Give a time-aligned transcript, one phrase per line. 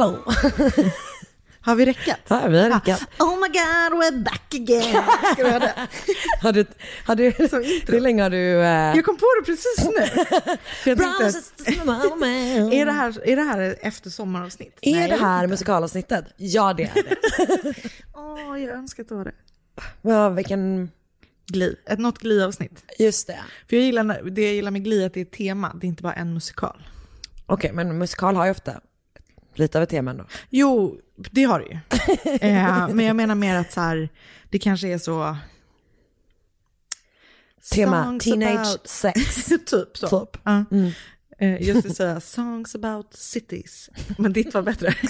[0.00, 0.24] Hallå.
[1.60, 2.20] Har vi räckat?
[2.28, 3.00] Ja, vi har räckat.
[3.18, 5.02] Oh my god, we're back again.
[5.32, 5.74] Ska du ha det?
[6.42, 6.64] Har du,
[7.06, 7.30] har du,
[7.92, 8.36] hur länge har du...
[8.36, 8.96] Uh...
[8.96, 10.22] Jag kom på det precis nu.
[10.90, 11.24] Jag tänkte,
[12.76, 14.78] är, det här, är det här efter sommaravsnitt?
[14.82, 15.50] Är Nej, det här inte.
[15.50, 16.24] musikalavsnittet?
[16.36, 17.74] Ja, det är det.
[18.14, 19.34] Åh, jag önskar att det var det.
[20.02, 20.90] ja, vilken...
[21.46, 21.76] Gli.
[21.86, 22.84] Ett något Gli-avsnitt.
[22.98, 23.40] Just det.
[23.68, 25.86] För jag gillar, det jag gillar med Gli är att det är ett tema, det
[25.86, 26.82] är inte bara en musikal.
[27.46, 28.80] Okej, men musikal har ju ofta
[29.60, 30.24] lite av ett tema ändå.
[30.50, 30.96] Jo,
[31.30, 31.78] det har det ju.
[32.48, 34.08] eh, men jag menar mer att så här,
[34.50, 35.36] det kanske är så...
[37.74, 39.44] Tema Songs teenage about- sex.
[39.66, 40.20] typ så.
[40.20, 40.40] Typ.
[40.44, 40.64] Ja.
[41.38, 43.90] Eh, just det, säga songs about cities.
[44.18, 44.94] Men ditt var bättre.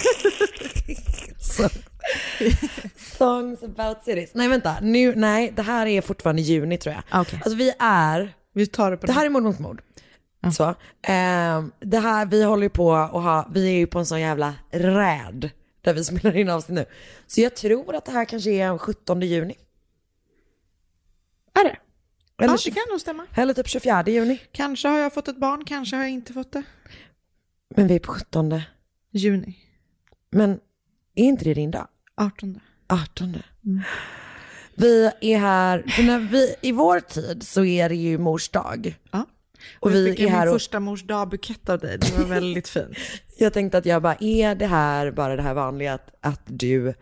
[3.17, 4.31] Songs about cities.
[4.33, 7.03] Nej vänta, nu, nej det här är fortfarande juni tror jag.
[7.09, 7.39] Ah, okej.
[7.43, 9.81] Alltså vi är, Vi tar det på det här är mord mot mord.
[10.53, 14.05] Så, ehm, det här, vi håller ju på och ha, vi är ju på en
[14.05, 15.49] sån jävla räd
[15.81, 16.85] där vi spelar in avsnitt nu.
[17.27, 19.55] Så jag tror att det här kanske är 17 juni.
[21.53, 21.77] Är det?
[22.43, 23.25] Eller, Ja, det kan nog stämma.
[23.35, 24.41] eller typ 24 juni.
[24.51, 26.63] Kanske har jag fått ett barn, kanske har jag inte fått det.
[27.75, 28.61] Men vi är på 17.
[29.11, 29.57] Juni,
[30.31, 30.51] Men
[31.15, 31.87] är inte det din dag?
[32.15, 32.59] 18.
[32.87, 33.37] 18.
[34.75, 38.99] Vi är här, för när vi, i vår tid så är det ju mors dag.
[39.11, 39.25] Ja.
[39.79, 42.67] Och vi jag fick är min och- första mors dag-bukett av dig, det var väldigt
[42.77, 42.97] fint.
[43.37, 46.93] Jag tänkte att jag bara, är det här bara det här vanliga att, att du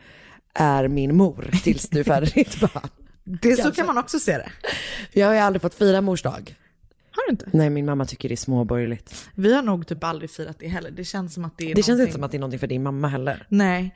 [0.53, 2.89] är min mor tills du föder ditt barn?
[3.23, 4.49] Det, så kan man också se det.
[5.13, 6.55] Jag har ju aldrig fått fira mors dag.
[7.11, 7.49] Har du inte?
[7.53, 9.29] Nej, min mamma tycker det är småborgerligt.
[9.35, 10.91] Vi har nog typ aldrig firat det heller.
[10.91, 12.59] Det känns som att det är Det känns någonting- inte som att det är någonting
[12.59, 13.45] för din mamma heller.
[13.49, 13.95] Nej.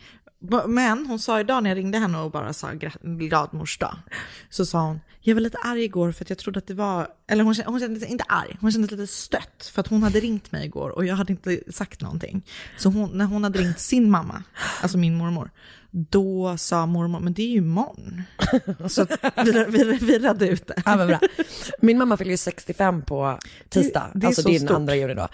[0.68, 2.70] Men hon sa idag när jag ringde henne och bara sa
[3.02, 3.96] glad mors dag.
[4.50, 7.08] Så sa hon, jag var lite arg igår för att jag trodde att det var,
[7.28, 9.72] eller hon kände, hon kände sig inte arg, hon kände sig lite stött.
[9.74, 12.46] För att hon hade ringt mig igår och jag hade inte sagt någonting.
[12.78, 14.44] Så hon, när hon hade ringt sin mamma,
[14.82, 15.52] alltså min mormor,
[15.92, 18.22] då sa mormor, men det är ju imorgon.
[18.90, 19.06] Så
[19.46, 20.82] vi, vi, vi redde ut det.
[20.86, 21.20] Ja, bra.
[21.82, 23.40] Min mamma fyller ju 65 på
[23.70, 24.70] tisdag, Det- det alltså så din stort.
[24.70, 24.82] Mm.
[24.82, 25.28] andra juni då.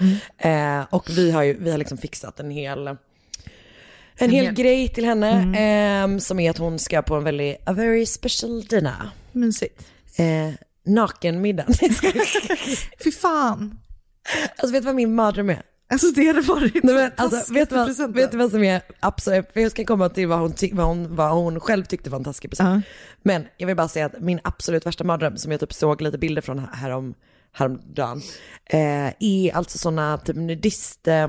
[0.50, 2.96] Eh, och vi har ju vi har liksom fixat en hel,
[4.20, 4.56] en, hel Mm.
[4.56, 8.62] grej till henne ehm, som är att hon ska på en väldigt, a very special
[8.62, 9.10] dinner.
[9.32, 9.86] Mysigt.
[10.18, 10.54] Eh,
[10.86, 11.66] nakenmiddag.
[13.04, 13.80] Fy fan.
[14.58, 15.62] alltså vet du vad min mardröm är?
[15.92, 18.82] Alltså det hade varit Nej, men, alltså, vet, du vad, vet du vad som är
[19.00, 22.18] absolut, för jag ska komma till vad hon, vad hon, vad hon själv tyckte var
[22.18, 22.86] en taskig present.
[23.24, 26.18] Men jag vill bara säga att min absolut värsta mardröm, som jag typ såg lite
[26.18, 27.14] bilder från här- härom,
[27.54, 28.22] häromdagen,
[28.66, 31.28] eh, är alltså sådana typ nudist eh,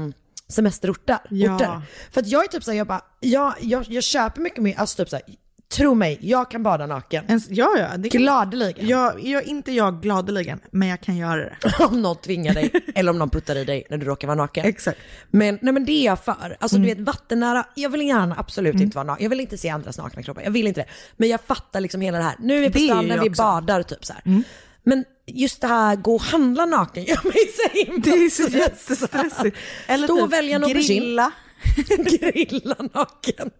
[0.51, 1.19] semesterorter.
[1.31, 1.55] Ja.
[1.55, 1.83] orter.
[2.11, 4.97] För att jag är typ såhär, jag bara, jag, jag, jag köper mycket mer, alltså
[4.97, 5.25] typ såhär,
[5.71, 7.25] tro mig, jag kan bada naken.
[7.29, 7.97] Ens, ja, ja.
[7.97, 8.89] Det kan, Gladeligen.
[8.89, 11.57] jag, jag, inte jag gladeligen, men jag kan göra det.
[11.85, 14.67] om någon tvingar dig, eller om någon puttar i dig när du råkar vara naken.
[14.67, 14.99] Exakt.
[15.31, 16.57] Men, nej, men det är jag för.
[16.61, 19.23] Alltså du vet vattennära, jag vill gärna absolut inte vara naken.
[19.23, 20.87] Jag vill inte se andras nakna kroppar, jag vill inte det.
[21.17, 24.05] Men jag fattar liksom hela det här, nu är vi på stranden, vi badar typ
[24.05, 24.43] så här.
[24.83, 28.57] Men just det här, gå och handla naken gör mig så himla Det är så
[28.57, 29.57] jättestressigt.
[29.87, 31.01] Eller Stå och typ välja en aubergine.
[31.01, 31.33] grilla.
[32.33, 33.51] Grilla naken.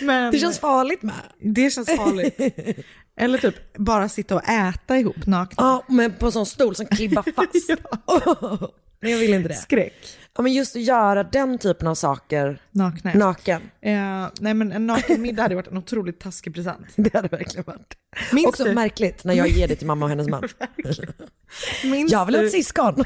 [0.00, 1.14] Men Det känns farligt med.
[1.54, 2.40] det känns farligt.
[3.20, 5.54] Eller typ bara sitta och äta ihop nakna.
[5.56, 7.70] Ja, men på en sån stol som klibbar fast.
[9.02, 9.54] Nej jag vill inte det.
[9.54, 10.16] Skräck.
[10.36, 13.12] Ja, men just att göra den typen av saker Nakna.
[13.14, 13.62] naken.
[13.80, 16.86] Eh, nej men en nakenmiddag hade varit en otroligt taskig present.
[16.96, 17.94] Det hade verkligen varit.
[18.32, 18.74] Minns Också du?
[18.74, 20.42] märkligt när jag ger det till mamma och hennes man.
[21.84, 23.04] Minns Jag vill ha ett syskon.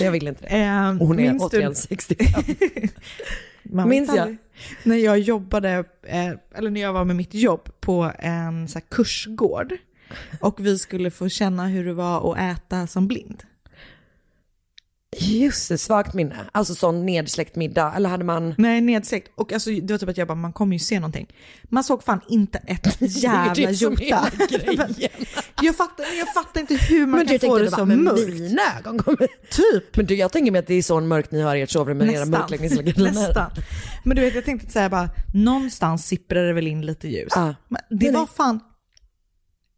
[0.00, 0.56] jag vill inte det.
[0.56, 2.42] Eh, Och hon är minns du- återigen 65.
[3.62, 4.36] Man Minns jag.
[4.82, 9.72] När jag jobbade, eh, eller när jag var med mitt jobb på en så kursgård
[10.40, 13.42] och vi skulle få känna hur det var att äta som blind.
[15.16, 16.36] Just det, svagt minne.
[16.52, 17.92] Alltså sån nedsläckt middag.
[17.96, 18.54] Eller hade man...
[18.58, 19.32] Nej, nedsläckt.
[19.34, 21.26] Och alltså, det var typ att jag bara, man kommer ju se någonting.
[21.64, 24.30] Man såg fan inte ett jävla som är jota.
[25.62, 28.28] jag, fattar, jag fattar inte hur man Men kan få det så bara, men mörkt.
[28.28, 29.28] mina ögon kommer...
[29.50, 29.96] Typ.
[29.96, 31.98] Men du, jag tänker mig att det är så mörkt ni har i ert sovrum
[31.98, 33.10] med era mörkläggningsgardiner.
[33.12, 33.50] Nästan.
[34.04, 37.32] Men du vet, jag tänkte säga bara, någonstans sipprar det väl in lite ljus.
[37.34, 37.54] Ja.
[37.68, 38.28] Men det Nej, var nej.
[38.36, 38.60] fan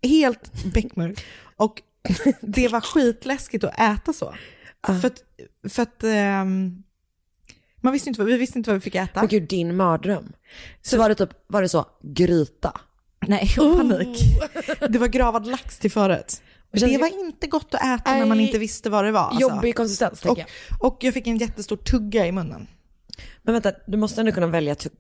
[0.03, 1.21] helt beckmörkt.
[1.57, 1.83] Och
[2.41, 4.35] det var skitläskigt att äta så.
[4.87, 5.23] För att,
[5.73, 6.83] för att ehm,
[7.77, 9.21] man visste inte, vad- vi visste inte vad vi fick äta.
[9.21, 10.33] Men gud, din mardröm.
[10.83, 12.81] Så var det typ, var det så, gryta?
[13.27, 14.19] Nej, jag panik.
[14.89, 16.43] Det var gravad lax till förrätt.
[16.73, 19.21] Det var inte gott att äta när man inte visste vad det var.
[19.21, 19.41] Alltså.
[19.41, 20.85] Jobbig konsistens, Och, tänker jag.
[20.87, 22.67] och jag fick en jättestor tugga i munnen.
[23.43, 24.93] Men vänta, du måste ändå kunna välja tugg,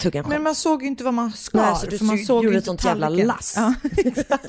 [0.00, 0.34] tuggan själv.
[0.34, 1.62] Men man såg ju inte vad man skar.
[1.62, 3.54] Nej, så du för man gjorde såg ju ett sånt jävla lass.
[3.56, 4.44] Ja, exakt.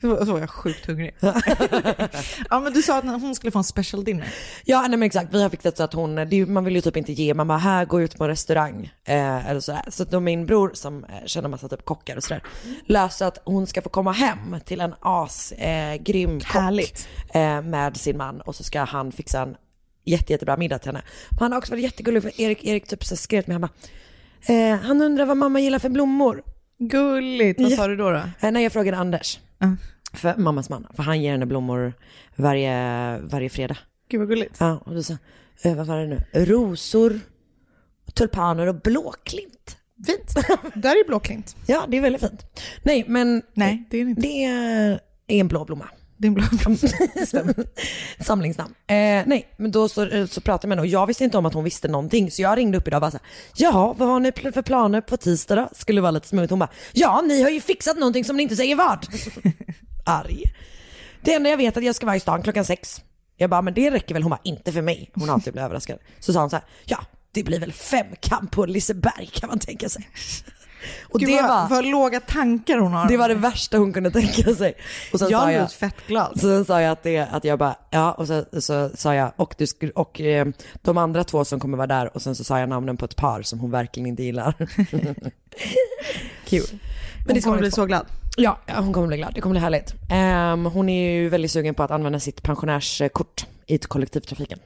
[0.00, 1.14] Så var så var jag sjukt hungrig.
[2.50, 4.34] ja, men du sa att hon skulle få en special dinner.
[4.64, 5.34] Ja, nej men exakt.
[5.34, 7.84] Vi har fixat så att hon, det man vill ju typ inte ge mamma, här,
[7.84, 8.92] gå ut på en restaurang.
[9.04, 9.82] Eh, eller sådär.
[9.88, 12.42] Så att då min bror som eh, känner massa typ kockar och sådär,
[12.86, 15.96] löser att hon ska få komma hem till en as, eh,
[16.52, 17.06] kock.
[17.34, 19.56] Eh, med sin man och så ska han fixa en
[20.04, 21.02] jätte, jättebra middag till henne.
[21.30, 23.60] Men han har också varit jättegullig för Erik, Erik typ så skrev till mig, han
[23.60, 23.70] bara,
[24.46, 26.42] eh, han undrar vad mamma gillar för blommor.
[26.78, 27.60] Gulligt.
[27.60, 28.10] Vad sa du då?
[28.10, 28.16] då?
[28.40, 29.38] Eh, nej, jag frågade Anders.
[29.58, 29.76] Ja.
[30.12, 31.92] För mammas man, för han ger henne blommor
[32.36, 33.76] varje, varje fredag.
[34.08, 34.56] Gud vad gulligt.
[34.60, 35.16] Ja, och då sa
[35.62, 36.44] eh, vad var det nu?
[36.44, 37.20] Rosor,
[38.14, 39.76] tulpaner och blåklint.
[40.06, 40.34] Fint.
[40.74, 41.56] Där är blåklint.
[41.66, 42.44] Ja, det är väldigt fint.
[42.82, 44.22] Nej, men Nej, det är det inte.
[44.22, 45.88] det är en blå blomma.
[46.22, 46.44] En blå
[48.20, 48.74] Samlingsnamn.
[48.86, 48.94] Eh,
[49.26, 51.46] nej, men då så, eh, så pratade jag med henne och jag visste inte om
[51.46, 52.30] att hon visste någonting.
[52.30, 53.26] Så jag ringde upp idag och bara så här,
[53.56, 55.68] jaha, vad har ni för planer på tisdag då?
[55.72, 56.50] Skulle vara lite smooth.
[56.50, 59.06] Hon bara, ja, ni har ju fixat någonting som ni inte säger vad.
[60.06, 60.44] Arg.
[61.22, 63.02] Det enda jag vet är att jag ska vara i stan klockan sex.
[63.36, 64.22] Jag bara, men det räcker väl?
[64.22, 65.10] Hon bara, inte för mig.
[65.14, 65.98] Hon har alltid blivit överraskad.
[66.18, 66.98] Så sa hon så här, ja,
[67.32, 70.08] det blir väl femkamp på Liseberg kan man tänka sig.
[71.08, 73.08] Och Gud, det vad, var, vad låga tankar hon har.
[73.08, 74.74] det var det värsta hon kunde tänka sig.
[75.12, 76.40] Och sen jag blev fett glad.
[76.40, 79.54] så sa jag att, det, att jag bara, ja, och så, så sa jag, och,
[79.58, 80.46] du, skulle- och eh,
[80.82, 83.16] de andra två som kommer vara där, och sen så sa jag namnen på ett
[83.16, 84.54] par som hon verkligen inte gillar.
[86.44, 86.62] Kul.
[87.26, 87.74] Men ska kommer bli få.
[87.74, 88.06] så glad.
[88.36, 89.34] Ja, hon kommer bli glad.
[89.34, 89.94] Det kommer bli härligt.
[90.10, 94.58] Ehm, hon är ju väldigt sugen på att använda sitt pensionärskort i kollektivtrafiken.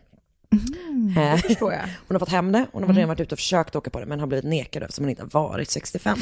[1.17, 1.83] Eh, Förstår jag.
[2.09, 4.07] hon har fått hem det, hon har redan varit ute och försökt åka på det,
[4.07, 6.19] men har blivit nekad eftersom hon inte har varit 65.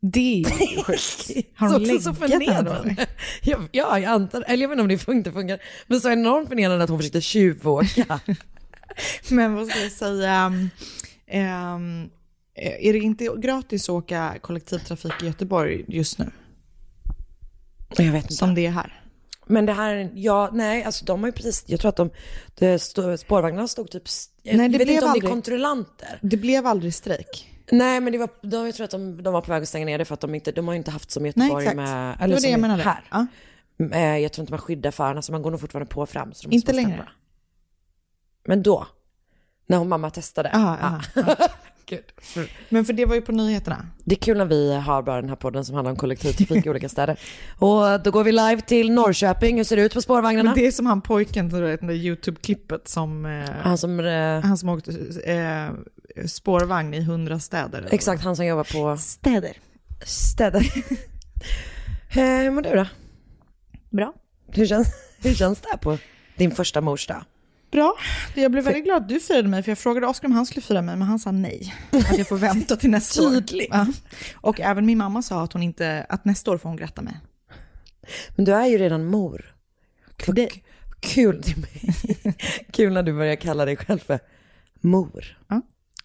[0.00, 0.44] Det är ju
[0.84, 1.48] sjukt.
[1.54, 3.06] Har så, så läggat då, förnedrande.
[3.42, 6.48] Ja, ja, jag antar, eller jag vet inte om det funkar, funkar, men så enormt
[6.48, 8.20] förnedrande att hon försökte tjuvåka.
[9.30, 10.46] Men vad ska jag säga?
[10.46, 12.10] Um,
[12.54, 16.30] är det inte gratis att åka kollektivtrafik i Göteborg just nu?
[17.96, 18.34] jag vet inte.
[18.34, 19.01] Som det är här?
[19.46, 22.10] Men det här, ja, nej, alltså de har ju precis, jag tror att de,
[22.54, 24.02] det stod, spårvagnarna stod typ,
[24.42, 26.18] jag Nej, det vet blev inte om det är kontrollanter.
[26.22, 27.48] Det blev aldrig strejk.
[27.70, 29.86] Nej men det var, de, jag tror att de, de var på väg att stänga
[29.86, 31.76] ner det för att de inte, de har inte haft som Göteborg exakt.
[31.76, 32.82] med, Det var det som menade.
[32.82, 33.04] här.
[33.10, 33.26] Ja.
[33.92, 36.32] Eh, Jag tror inte man skyddar förarna så man går nog fortfarande på fram.
[36.34, 37.08] Så de Inte längre.
[38.48, 38.86] Men då,
[39.66, 40.50] när hon mamma testade.
[40.52, 41.36] Aha, aha, ja.
[41.96, 42.46] Gud.
[42.68, 43.86] Men för det var ju på nyheterna.
[44.04, 46.70] Det är kul när vi har bara den här podden som handlar om kollektivtrafik i
[46.70, 47.18] olika städer.
[47.58, 50.50] Och då går vi live till Norrköping, hur ser det ut på spårvagnarna?
[50.50, 54.58] Men det är som han pojken, det där YouTube-klippet som, eh, Han som, eh, han
[54.58, 54.90] som åkte
[55.24, 57.88] eh, spårvagn i hundra städer.
[57.90, 59.56] exakt han som jobbar på Städer.
[60.04, 60.66] städer.
[62.14, 62.86] Eh, Hur mår du då?
[63.90, 64.14] Bra.
[64.48, 64.88] Hur känns,
[65.22, 65.98] hur känns det här på
[66.36, 67.24] din första mors dag?
[67.72, 67.94] Bra.
[68.34, 70.62] Jag blev väldigt glad att du firade mig, för jag frågade Oskar om han skulle
[70.62, 71.74] fira mig, men han sa nej.
[71.90, 73.42] Att jag får vänta till nästa år.
[73.70, 73.86] Ja.
[74.34, 77.20] Och även min mamma sa att, hon inte, att nästa år får hon gratta mig.
[78.36, 79.54] Men du är ju redan mor.
[80.16, 80.64] Till dig.
[81.00, 81.94] Kul till mig.
[82.72, 84.18] Kul när du börjar kalla dig själv för
[84.80, 85.38] mor.
[85.48, 85.60] Ja.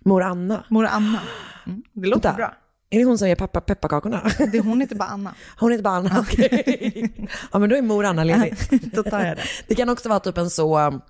[0.05, 0.63] Mor Anna.
[0.69, 1.19] Mor Anna.
[1.65, 1.83] Mm.
[1.93, 2.37] Det låter Vänta.
[2.37, 2.53] bra.
[2.89, 4.31] Är det hon som ger pappa pepparkakorna?
[4.51, 5.35] Det, hon heter bara Anna.
[5.59, 6.19] Hon heter bara Anna.
[6.19, 7.13] okej.
[7.51, 8.55] ja men då är mor Anna ledig.
[8.93, 9.43] Då tar jag det.
[9.67, 11.01] Det kan också vara typ en så um,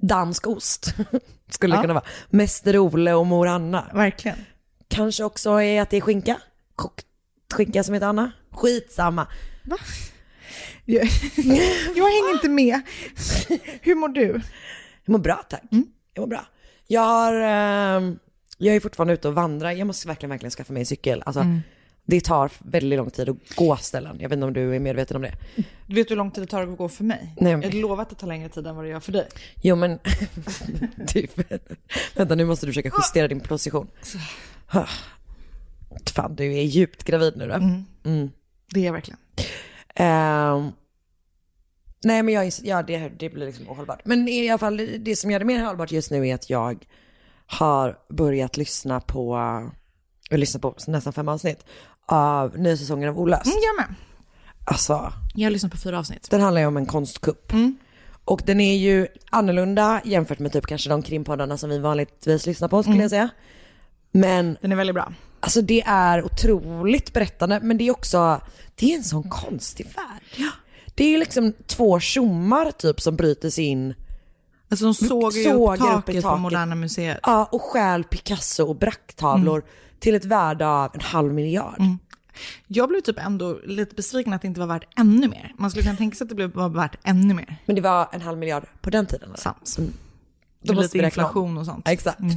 [0.00, 0.94] dansk ost.
[1.50, 1.82] Skulle det Ja.
[1.82, 2.04] kunna vara.
[2.30, 3.90] Mäster Ole och mor Anna.
[3.94, 4.38] Verkligen.
[4.88, 6.36] Kanske också är att det är skinka.
[6.76, 7.06] Kokt
[7.54, 8.32] skinka som heter Anna.
[8.50, 9.26] Skitsamma.
[10.84, 11.04] Jag,
[11.96, 12.80] jag hänger inte med.
[13.80, 14.40] Hur mår du?
[15.04, 15.62] Jag mår bra tack.
[16.14, 16.44] Jag mår bra.
[16.86, 18.18] Jag har, ehm,
[18.58, 19.70] jag är fortfarande ute och vandrar.
[19.72, 21.22] Jag måste verkligen, verkligen skaffa mig en cykel.
[21.26, 21.44] Alltså,
[22.10, 24.16] Det tar väldigt lång tid att gå ställen.
[24.20, 25.32] Jag vet inte om du är medveten om det.
[25.86, 27.34] Du vet hur lång tid det tar att gå för mig?
[27.40, 29.28] Nej, men- Jag lovar att det tar längre tid än vad det gör för dig.
[29.62, 29.98] Jo men,
[31.06, 31.30] typ.
[32.14, 33.86] Vänta nu måste du försöka justera din position.
[36.14, 37.58] Fan du är djupt gravid nu då.
[38.74, 39.18] Det är jag verkligen.
[39.94, 40.70] Ehm,
[42.04, 44.00] nej men jag, ja, det, det blir liksom ohållbart.
[44.04, 46.86] Men i alla fall det som gör det mer hållbart just nu är att jag
[47.46, 49.36] har börjat lyssna på,
[50.30, 51.64] jag lyssnar på nästan fem avsnitt
[52.10, 53.46] av nya säsongen av Olöst.
[53.46, 53.94] Mm, jag med.
[54.64, 56.30] Alltså, Jag har lyssnat på fyra avsnitt.
[56.30, 57.52] den handlar ju om en konstkupp.
[58.24, 62.68] Och den är ju annorlunda jämfört med typ kanske de krimpoddarna som vi vanligtvis lyssnar
[62.68, 63.28] på skulle jag säga.
[64.12, 65.12] Men Den är väldigt bra.
[65.40, 68.40] Alltså det är otroligt berättande men det är också,
[68.74, 70.50] det är en sån konstig värld.
[70.94, 73.94] Det är ju liksom två tjommar typ som bryter sig in
[74.70, 76.40] Alltså de såg ju upp upp i taket på taket.
[76.40, 77.18] Moderna Museet.
[77.22, 79.62] ja, och stjäl Picasso och bracktavlor
[80.00, 81.82] till ett värde av en halv miljard.
[82.66, 85.54] Jag blev typ ändå lite besviken att det inte var värt ännu mer.
[85.58, 87.56] Man skulle kunna tänka sig att det var värt ännu mer.
[87.66, 89.28] Men det var en halv miljard på den tiden.
[89.28, 89.38] eller?
[89.38, 89.76] Sant.
[90.62, 91.88] Då Med måste lite inflation och sånt.
[91.88, 92.20] Exakt.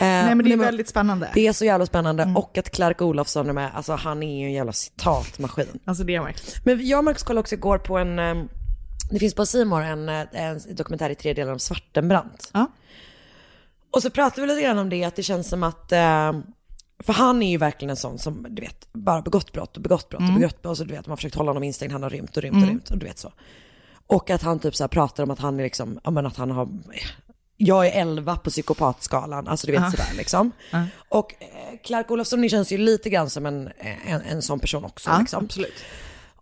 [0.00, 1.30] Eh, Nej men det är väldigt spännande.
[1.34, 4.46] det är så jävla spännande och att Clark Olofsson är med, alltså han är ju
[4.46, 5.66] en jävla citatmaskin.
[5.84, 6.60] Alltså det är verkligen.
[6.64, 8.44] Men jag och Marcus kollade också igår på en, eh,
[9.10, 12.50] det finns på More en, eh, en dokumentär i tre delar om Svartenbrandt.
[12.52, 12.66] Ja.
[13.90, 16.32] Och så pratade vi lite grann om det, att det känns som att, eh,
[17.02, 20.08] för han är ju verkligen en sån som, du vet, bara begått brott och begått
[20.08, 20.70] brott och begått brott.
[20.70, 22.56] Och så du vet, man har försökt hålla honom instängd, han har rymt och rymt
[22.62, 23.32] och rymt och du vet så.
[24.06, 26.50] Och att han typ så pratar om att han är liksom, ja men att han
[26.50, 26.68] har,
[27.56, 30.52] jag är 11 på psykopatskalan, alltså du vet sådär liksom.
[31.08, 31.46] Och eh,
[31.84, 33.68] Clark Olofsson känns ju lite grann som en,
[34.06, 35.44] en, en sån person också Ja, liksom.
[35.44, 35.74] absolut.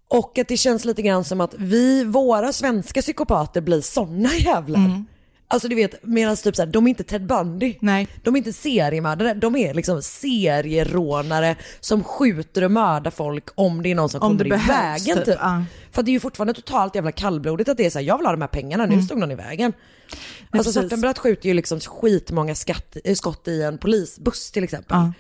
[0.09, 5.05] Och att det känns lite grann som att vi, våra svenska psykopater blir såna jävlar.
[5.53, 7.75] Alltså du vet, medan typ såhär, de är inte Ted Bundy.
[7.81, 8.09] Nej.
[8.23, 13.91] De är inte seriemördare, de är liksom serierånare som skjuter och mördar folk om det
[13.91, 15.25] är någon som Om kommer det i behövs, vägen typ.
[15.25, 15.37] typ.
[15.41, 15.65] Ja.
[15.93, 18.33] För det är ju fortfarande totalt jävla kallblodigt att det är såhär, jag vill ha
[18.33, 19.73] de här pengarna, nu stod någon i vägen.
[19.73, 20.73] alltså precis.
[20.75, 24.97] Svartenbrandt skjuter ju liksom skitmånga skatt, eh, skott i en polisbuss till exempel.
[24.97, 25.13] Ja.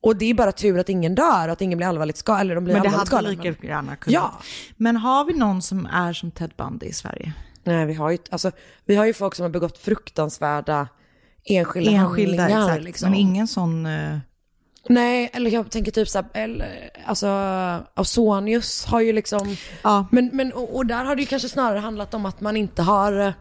[0.00, 2.54] Och det är bara tur att ingen dör och att ingen blir allvarligt skadad, eller
[2.54, 3.50] de blir Men det allvarligt hade skadade.
[3.50, 4.14] lika men- gärna kunnat.
[4.14, 4.40] Ja.
[4.76, 7.32] Men har vi någon som är som Ted Bundy i Sverige?
[7.66, 8.50] Nej, vi har ju, alltså,
[8.84, 10.88] vi har ju folk som har begått fruktansvärda
[11.44, 12.66] enskilda, Enskilda, handlingar.
[12.68, 12.84] exakt.
[12.84, 13.10] Liksom.
[13.10, 13.86] Men ingen sån...
[13.86, 14.18] eh,
[14.88, 17.26] Nej, eller jag tänker typ såhär, eller, alltså
[17.94, 20.06] Ausonius har ju liksom, Ja.
[20.10, 22.82] men, men och, och där har det ju kanske snarare handlat om att man inte
[22.82, 23.34] har,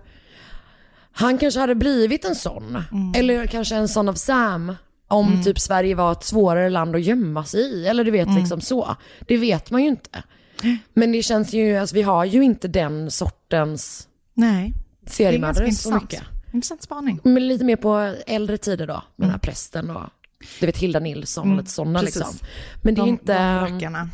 [1.11, 2.83] han kanske hade blivit en sån.
[3.15, 4.75] Eller kanske en sån av Sam.
[5.07, 7.87] Om typ Sverige var ett svårare land att gömma sig i.
[7.87, 8.95] Eller du vet liksom så.
[9.27, 10.23] Det vet man ju inte.
[10.93, 14.73] Men det känns ju, alltså vi har ju inte den sortens Nej.
[15.07, 16.01] Seriemördare så intressant.
[16.03, 16.23] mycket.
[16.53, 17.19] Intressant spaning.
[17.23, 20.03] Men lite mer på äldre tider då, med den här prästen och
[20.59, 22.15] du vet Hilda Nilsson och lite sådana precis.
[22.15, 22.35] liksom.
[22.83, 24.09] Men det är De, inte, de rackarna.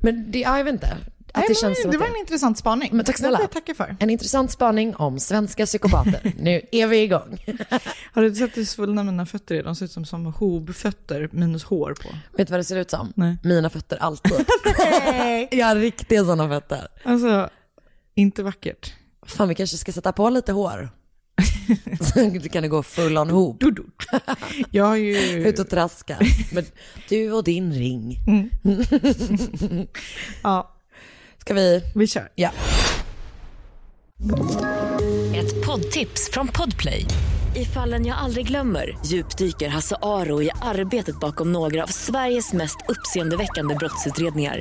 [0.00, 0.96] men det, ja, jag vet inte.
[1.32, 2.90] Att Nej, det känns det var det, en intressant spaning.
[2.92, 3.40] Men tack snälla.
[3.40, 3.96] jag tacka för.
[4.00, 6.32] en intressant spaning om svenska psykopater.
[6.38, 7.38] nu är vi igång.
[8.12, 9.62] Har du sett hur svullna mina fötter är?
[9.62, 12.08] De ser ut som, som hovfötter minus hår på.
[12.36, 13.12] vet du vad det ser ut som?
[13.16, 13.36] Nej.
[13.44, 14.32] Mina fötter alltid.
[15.50, 16.88] jag har riktiga sådana fötter.
[17.04, 17.50] Alltså,
[18.14, 18.92] inte vackert.
[19.28, 20.90] Fan vi kanske ska sätta på lite hår.
[22.00, 23.62] Så kan det gå full on hoop.
[24.70, 25.16] Jag har ju...
[25.48, 26.18] Ut och traska.
[26.52, 26.64] Men
[27.08, 28.18] du och din ring.
[30.42, 30.74] Ja,
[31.38, 31.82] Ska vi?
[31.94, 32.28] vi kör.
[32.34, 32.50] Ja.
[35.34, 37.04] Ett poddtips från Podplay.
[37.56, 42.76] I fallen jag aldrig glömmer djupdyker Hasse Aro i arbetet bakom några av Sveriges mest
[42.88, 44.60] uppseendeväckande brottsutredningar.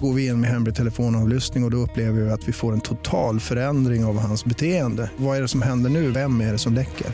[0.00, 2.80] Går vi in med hemlig telefonavlyssning och, och då upplever vi att vi får en
[2.80, 5.10] total förändring av hans beteende.
[5.16, 6.10] Vad är det som händer nu?
[6.10, 7.06] Vem är det som läcker?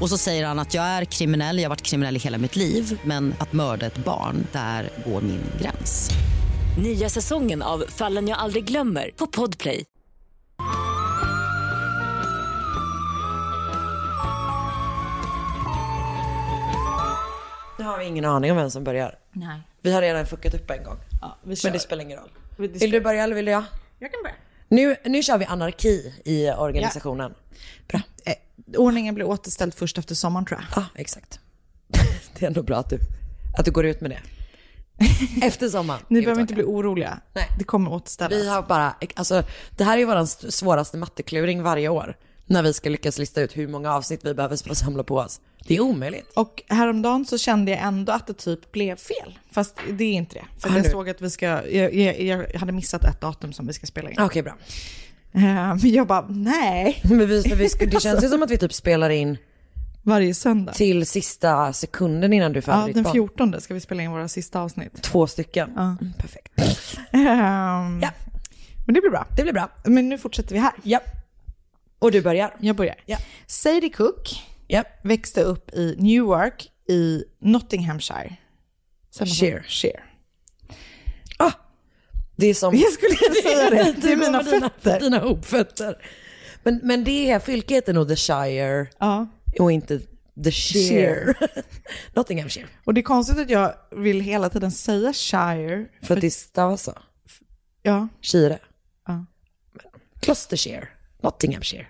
[0.00, 2.56] Och så säger han att jag är kriminell, jag har varit kriminell i hela mitt
[2.56, 6.10] liv men att mörda ett barn, där går min gräns.
[6.82, 9.84] Nya säsongen av Fallen jag aldrig glömmer på Podplay.
[17.78, 19.14] Nu har vi ingen aning om vem som börjar.
[19.32, 19.60] Nej.
[19.82, 20.96] Vi har redan fuckat upp en gång.
[21.22, 21.38] Ja.
[21.42, 22.30] Men det spelar ingen roll.
[22.56, 23.64] Vi- Vill du börja eller vill jag?
[23.98, 24.34] Jag kan börja.
[24.68, 27.34] Nu, nu kör vi anarki i organisationen.
[27.88, 28.00] Bra.
[28.24, 28.34] Eh,
[28.80, 30.82] ordningen blir återställd först efter sommaren tror jag.
[30.82, 31.40] Ja, exakt.
[32.38, 32.98] Det är ändå bra att du,
[33.58, 34.20] att du går ut med det.
[35.46, 36.00] Efter sommaren.
[36.08, 37.20] Ni behöver inte bli oroliga.
[37.32, 37.48] Nej.
[37.58, 38.32] Det kommer återställas.
[38.42, 39.42] Vi har bara, alltså
[39.76, 42.16] det här är vår svåraste mattekluring varje år.
[42.52, 45.16] När vi ska lyckas lista ut hur många avsnitt vi behöver för att samla på
[45.16, 45.40] oss.
[45.66, 46.30] Det är omöjligt.
[46.34, 49.38] Och häromdagen så kände jag ändå att det typ blev fel.
[49.50, 50.44] Fast det är inte det.
[50.60, 50.90] För Ah, jag nu.
[50.90, 54.10] såg att vi ska, jag, jag, jag hade missat ett datum som vi ska spela
[54.10, 54.16] in.
[54.20, 54.52] Okej, bra.
[55.32, 57.00] Eh, Men jag bara, nej.
[57.04, 59.38] Men vi, för vi, det känns ju som att vi typ spelar in
[60.04, 60.72] Varje söndag.
[60.72, 63.12] Till sista sekunden innan du föder Ja, ditt den barn.
[63.12, 65.02] 14 ska vi spela in våra sista avsnitt.
[65.02, 65.70] Två stycken.
[65.76, 65.82] Ja.
[65.82, 66.52] Mm, perfekt.
[67.12, 68.10] Ehm, Ja.
[68.86, 69.26] Men det blir bra.
[69.36, 69.68] Det blir bra.
[69.84, 70.72] Men nu fortsätter vi här.
[70.82, 71.00] Ja.
[72.02, 72.56] Och du börjar.
[72.60, 72.94] Jag börjar.
[73.06, 73.18] Ja.
[73.46, 74.84] Sadie Cook Ja.
[75.02, 78.36] växte upp i Newark i Nottinghamshire.
[79.24, 79.62] Shire.
[79.66, 80.02] Shire.
[81.38, 81.52] Ah,
[82.36, 82.74] det är som...
[82.76, 83.94] Jag skulle inte säga det.
[84.02, 85.00] Det är mina med dina- fötter.
[85.00, 86.06] Dina hopfötter.
[86.62, 89.26] Men, men det här fylket heter nog The Shire Ja.
[89.58, 90.00] och inte
[90.44, 91.34] The Shire.
[92.14, 92.66] Nottinghamshire.
[92.84, 95.86] Och det är konstigt att jag vill hela tiden säga Shire.
[96.02, 96.98] För att det stavas så.
[97.82, 98.08] Ja.
[98.22, 98.58] Shire.
[99.06, 99.24] Ja.
[100.20, 100.88] Gloucestershire.
[101.22, 101.86] Nottinghamshire.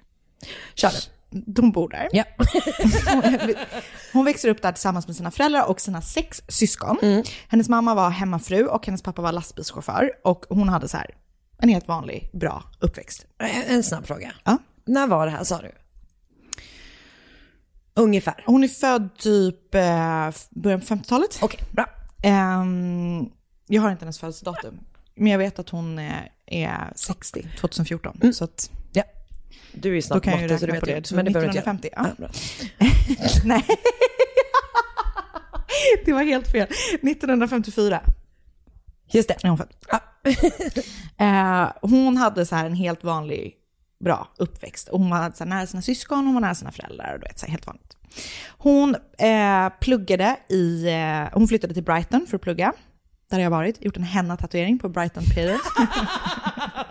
[0.74, 1.10] Kör det.
[1.46, 2.08] De bor där.
[2.12, 2.24] Ja.
[4.12, 6.98] Hon växer upp där tillsammans med sina föräldrar och sina sex syskon.
[7.02, 7.24] Mm.
[7.48, 10.10] Hennes mamma var hemmafru och hennes pappa var lastbilschaufför.
[10.24, 11.10] Och hon hade så här
[11.58, 13.26] en helt vanlig, bra uppväxt.
[13.68, 14.32] En snabb fråga.
[14.44, 14.58] Ja.
[14.84, 15.72] När var det här sa du?
[17.94, 18.42] Ungefär.
[18.46, 21.38] Hon är född typ eh, början på 50-talet.
[21.42, 21.86] Okej, bra.
[22.22, 23.30] Ehm,
[23.66, 24.80] jag har inte hennes födelsedatum.
[25.14, 28.32] Men jag vet att hon är, är 60, 2014.
[28.32, 28.70] Så att.
[29.72, 31.12] Du är ju Då snabb kan jag ju matte, så du vet på det.
[31.12, 32.08] Men det behöver inte 1950, göra.
[32.08, 32.14] ja.
[32.18, 32.28] bra.
[33.44, 33.64] nej.
[36.04, 36.68] det var helt fel.
[37.02, 38.00] 1954
[39.12, 39.48] Just det.
[39.48, 39.62] hon.
[39.88, 40.00] Ja.
[41.18, 43.54] Eh, hon hade så här en helt vanlig,
[44.04, 44.88] bra uppväxt.
[44.88, 47.14] Och hon var så nära sina syskon, hon var nära sina föräldrar.
[47.14, 47.96] Och du vet, så här, helt vanligt.
[48.48, 52.72] Hon eh, pluggade i, eh, hon flyttade till Brighton för att plugga.
[53.30, 55.58] Där har jag varit, gjort en henna-tatuering på Brighton Pier.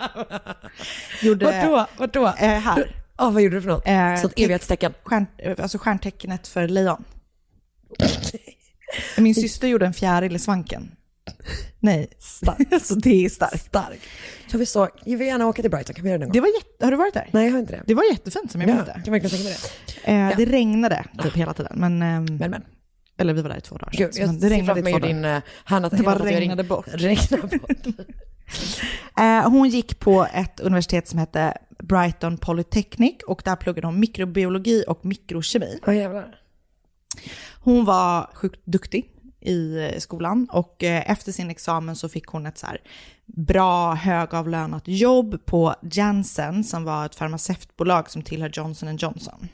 [1.22, 1.88] Gjorde, Vart då?
[1.98, 2.28] Vart då?
[2.28, 2.96] Eh, här.
[3.18, 3.88] Ja, vad gjorde du för något?
[3.88, 4.94] Eh, Så ett evighetstecken.
[5.04, 5.26] Stjärn,
[5.58, 7.04] alltså stjärntecknet för lejon.
[9.18, 10.92] Min syster gjorde en fjäril i svanken.
[11.80, 12.74] Nej, starkt.
[12.74, 13.66] alltså det är starkt.
[13.66, 14.00] Stark.
[14.52, 16.40] Jag vill, så, jag vill gärna åka till Brighton, kan vi göra det någon Det
[16.40, 16.48] gång?
[16.50, 17.30] var jätte, har du varit där?
[17.32, 17.84] Nej, jag har inte det.
[17.88, 19.12] Det var jättefint som jag Ja, minns kan det.
[19.12, 19.58] verkligen tänka mig
[20.06, 20.12] det.
[20.12, 21.74] Eh, Det regnade typ hela tiden.
[21.76, 22.64] Men, ehm, Men men.
[23.18, 23.92] Eller vi var där i två dagar.
[23.98, 25.08] Gud, jag det regnade i två dagar.
[25.08, 26.86] din uh, Hanna Det bara regnade bort.
[26.88, 27.72] Regnade bort.
[29.18, 34.84] Eh, hon gick på ett universitet som hette Brighton Polytechnic och där pluggade hon mikrobiologi
[34.88, 35.80] och mikrokemi.
[35.88, 36.36] Åh jävlar.
[37.60, 39.06] Hon var sjukt duktig
[39.40, 42.68] i eh, skolan och eh, efter sin examen så fick hon ett så
[43.26, 49.48] bra högavlönat jobb på Janssen som var ett farmaceutbolag som tillhör Johnson Johnson.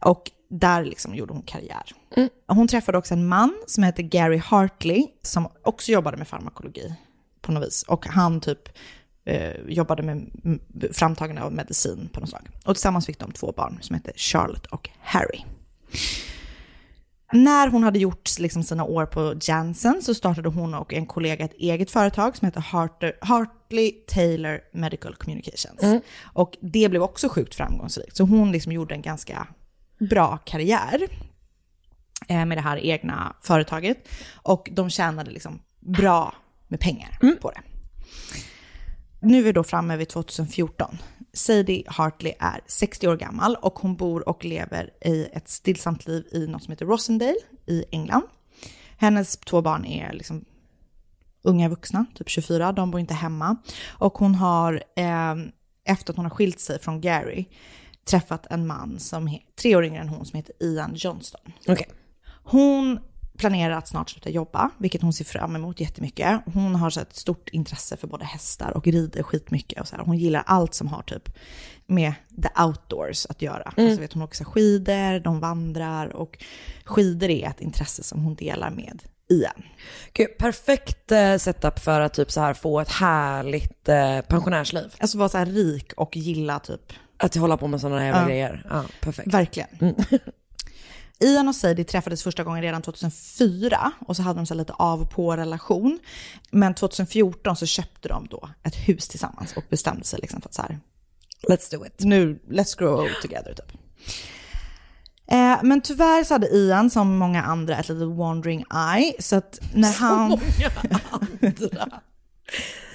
[0.00, 1.92] Och där liksom gjorde hon karriär.
[2.46, 6.94] Hon träffade också en man som hette Gary Hartley som också jobbade med farmakologi
[7.48, 7.82] på något vis.
[7.82, 8.68] Och han typ
[9.24, 10.60] eh, jobbade med mm,
[10.92, 12.48] framtagande av medicin på något slag.
[12.64, 15.44] Och tillsammans fick de två barn som hette Charlotte och Harry.
[17.32, 21.44] När hon hade gjort liksom sina år på Janssen så startade hon och en kollega
[21.44, 26.02] ett eget företag som heter Harter, Hartley Taylor Medical Communications.
[26.22, 28.16] Och det blev också sjukt framgångsrikt.
[28.16, 29.46] Så hon liksom gjorde en ganska
[30.10, 31.08] bra karriär
[32.28, 34.08] eh, med det här egna företaget.
[34.34, 36.34] Och de tjänade liksom bra
[36.68, 37.60] med pengar på det.
[39.20, 40.98] Nu är vi då framme vid 2014.
[41.32, 46.26] Sadie Hartley är 60 år gammal och hon bor och lever i ett stillsamt liv
[46.32, 48.22] i något som heter Rossendale i England.
[48.96, 50.44] Hennes två barn är liksom
[51.42, 53.56] unga vuxna, typ 24, de bor inte hemma.
[53.88, 55.34] Och hon har, eh,
[55.84, 57.44] efter att hon har skilt sig från Gary,
[58.04, 61.52] träffat en man som är tre år yngre än hon som heter Ian Johnston.
[61.66, 61.88] Okej.
[62.44, 63.00] Hon
[63.38, 66.40] planerar att snart sluta jobba, vilket hon ser fram emot jättemycket.
[66.54, 69.80] Hon har så ett stort intresse för både hästar och rider skitmycket.
[69.80, 70.02] Och så här.
[70.04, 71.28] Hon gillar allt som har typ
[71.86, 73.72] med the outdoors att göra.
[73.76, 76.44] Alltså vet hon åker här skidor, de vandrar och
[76.84, 79.62] skidor är ett intresse som hon delar med Ian.
[80.12, 84.94] Gud, perfekt eh, setup för att typ så här få ett härligt eh, pensionärsliv.
[84.98, 88.26] Alltså vara så här rik och gilla typ, Att hålla på med sådana jävla Ja.
[88.28, 88.66] grejer.
[88.70, 89.34] Ja, perfekt.
[89.34, 89.68] verkligen.
[91.20, 95.00] Ian och Sadie träffades första gången redan 2004 och så hade de så lite av
[95.02, 95.98] och på relation.
[96.50, 100.54] Men 2014 så köpte de då ett hus tillsammans och bestämde sig liksom för att
[100.54, 100.78] så här,
[101.48, 101.94] Let's do it.
[101.98, 103.72] nu, let's grow old together typ.
[105.30, 108.64] Eh, men tyvärr så hade Ian, som många andra, ett litet wandering
[108.96, 109.12] eye.
[109.18, 110.30] Så att när han...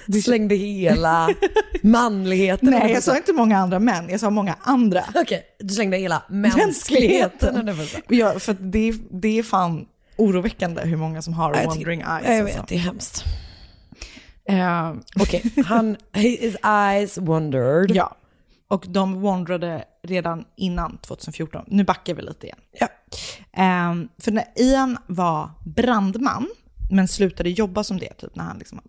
[0.06, 1.28] Du slängde hela
[1.82, 2.70] manligheten.
[2.70, 5.04] Nej, jag sa inte många andra män, jag sa många andra.
[5.14, 7.66] Okej, du slängde hela mänskligheten.
[7.66, 8.00] bussen.
[8.08, 9.86] Ja, för det, det är fan
[10.16, 12.28] oroväckande hur många som har Jag wandering eyes.
[12.28, 13.24] Jag vet, det är hemskt.
[14.48, 17.90] Eh, Okej, han, his eyes wandered.
[17.90, 18.16] ja,
[18.68, 21.64] och de wandrade redan innan 2014.
[21.66, 22.58] Nu backar vi lite igen.
[22.80, 22.88] Ja.
[23.52, 26.48] Ehm, för när Ian var brandman,
[26.90, 28.80] men slutade jobba som det, typ när han liksom,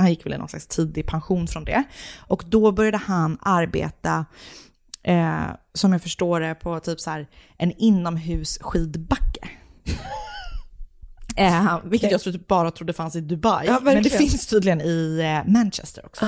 [0.00, 1.84] han gick väl i någon slags tidig pension från det.
[2.18, 4.24] Och då började han arbeta
[5.02, 9.48] Eh, som jag förstår det på typ så här en inomhusskidbacke.
[11.36, 13.66] Eh, vilket jag typ bara trodde fanns i Dubai.
[13.66, 16.26] Ja, men det finns tydligen i eh, Manchester också.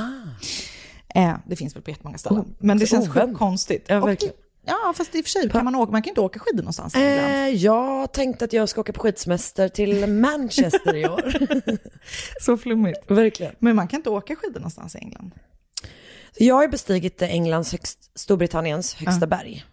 [1.14, 2.40] Eh, det finns väl på jättemånga ställen.
[2.40, 3.84] Oh, men det känns sjukt konstigt.
[3.88, 4.34] Ja, Och- verkligen.
[4.66, 5.92] Ja, fast i och för sig kan man åka.
[5.92, 6.94] Man kan inte åka skidor någonstans.
[6.96, 7.30] i England.
[7.30, 11.32] Eh, jag tänkte att jag ska åka på skidsemester till Manchester i år.
[12.40, 13.00] Så flummigt.
[13.10, 13.54] Verkligen.
[13.58, 15.30] Men man kan inte åka skidor någonstans i England.
[16.38, 19.64] Jag har bestigit Englands högst, Storbritanniens högsta berg.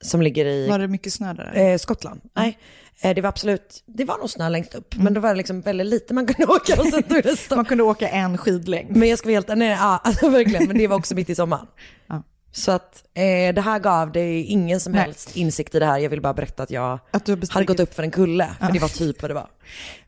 [0.00, 1.52] Som ligger i Var det mycket snö där?
[1.56, 2.20] eh, Skottland.
[2.36, 2.58] Nej,
[3.00, 4.94] eh, det var absolut, det var nog snö längst upp.
[4.96, 7.56] Men då var det liksom väldigt lite man kunde åka och sen tog det stopp.
[7.56, 8.96] Man kunde åka en skidlängd.
[8.96, 11.34] Men jag ska vara helt, nej, ja, alltså, verkligen, men det var också mitt i
[11.34, 11.66] sommaren.
[12.06, 12.22] Ja.
[12.56, 15.02] Så att eh, det här gav det ingen som Nej.
[15.02, 15.98] helst insikt i det här.
[15.98, 18.78] Jag vill bara berätta att jag Att hade gått upp för en kulle, för det
[18.78, 19.50] var typ vad det var.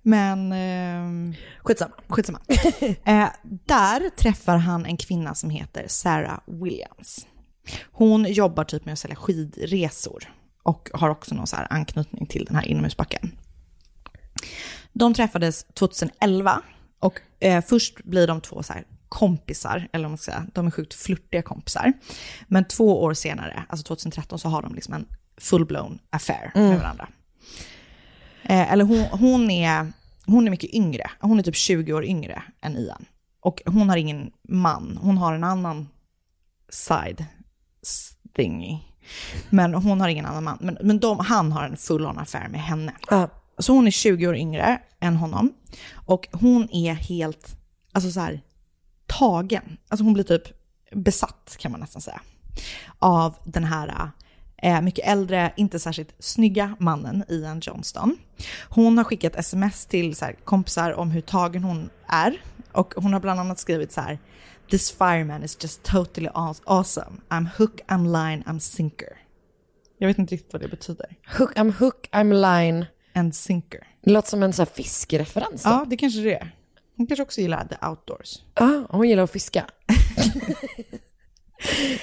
[0.02, 1.94] Men ehm, Skitsamma.
[2.08, 2.40] skitsamma.
[3.04, 3.28] eh,
[3.66, 7.26] där träffar han en kvinna som heter Sarah Williams.
[7.92, 10.32] Hon jobbar typ med att sälja skidresor
[10.62, 13.38] och har också någon så här anknytning till den här inomhusbacken.
[14.92, 16.62] De träffades 2011
[17.00, 20.66] och eh, först blir de två så här kompisar, eller vad man ska säga, de
[20.66, 21.92] är sjukt flörtiga kompisar.
[22.48, 25.06] Men två år senare, alltså 2013, så har de liksom en
[25.40, 27.08] full-blown affair med varandra.
[28.42, 29.92] Eh, eller hon, hon, är,
[30.26, 33.04] hon är mycket yngre, hon är typ 20 år yngre än Ian.
[33.40, 35.88] Och hon har ingen man, hon har en annan
[36.68, 37.24] side
[38.36, 38.78] thingy.
[39.50, 40.58] Men hon har ingen annan man.
[40.60, 42.92] Men, men de, han har en full-on affär med henne.
[43.10, 43.28] Ja.
[43.58, 45.52] Så hon är 20 år yngre än honom.
[45.94, 47.56] Och hon är helt,
[47.92, 48.40] alltså så här,
[49.08, 49.76] tagen.
[49.88, 50.42] Alltså hon blir typ
[50.92, 52.20] besatt kan man nästan säga.
[52.98, 54.10] Av den här
[54.62, 58.16] eh, mycket äldre, inte särskilt snygga mannen Ian Johnston.
[58.68, 62.42] Hon har skickat sms till så här, kompisar om hur tagen hon är.
[62.72, 64.18] Och hon har bland annat skrivit så här.
[64.70, 67.16] This fireman is just totally aw- awesome.
[67.28, 69.12] I'm hook, I'm line, I'm sinker.
[69.98, 71.06] Jag vet inte riktigt vad det betyder.
[71.38, 72.86] Hook, I'm hook, I'm line.
[73.14, 73.80] And sinker.
[74.04, 75.62] Det låter som en sån här fiskereferens.
[75.62, 75.70] då.
[75.70, 76.54] Ja, det kanske det är.
[76.98, 78.38] Hon kanske också gillar the outdoors.
[78.54, 79.64] Ja, hon gillar att fiska.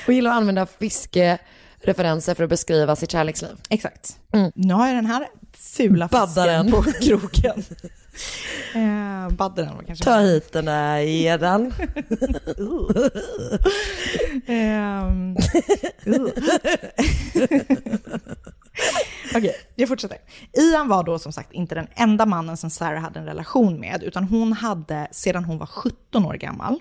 [0.05, 3.55] hon gillar att använda fiskereferenser för att beskriva sitt kärleksliv.
[3.69, 4.19] Exakt.
[4.55, 6.71] Nu har jag den här fula fisken Baddaren.
[6.71, 7.63] på kroken.
[8.75, 10.05] eh, baddaren var kanske.
[10.05, 11.73] Ta hit den där gäddan.
[14.47, 15.37] Ehm,
[16.07, 16.29] uh.
[19.35, 20.17] Okej, jag fortsätter.
[20.53, 24.03] Ian var då som sagt inte den enda mannen som Sarah hade en relation med,
[24.03, 26.79] utan hon hade sedan hon var 17 år gammal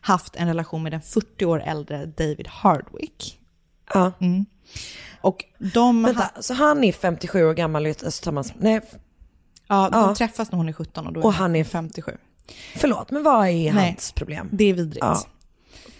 [0.00, 3.38] haft en relation med den 40 år äldre David Hardwick.
[3.94, 4.12] Ja.
[5.20, 8.80] Och de, ha, Vänta, så han är 57 år gammal och alltså, tillsammans, nej,
[9.68, 10.14] ja, de Ja.
[10.14, 12.16] träffas när hon är 17 och då är Och han är 57.
[12.76, 13.90] förlåt, men vad är Nej.
[13.90, 14.48] hans problem?
[14.52, 14.98] Det är vidrigt.
[15.06, 15.22] Ja.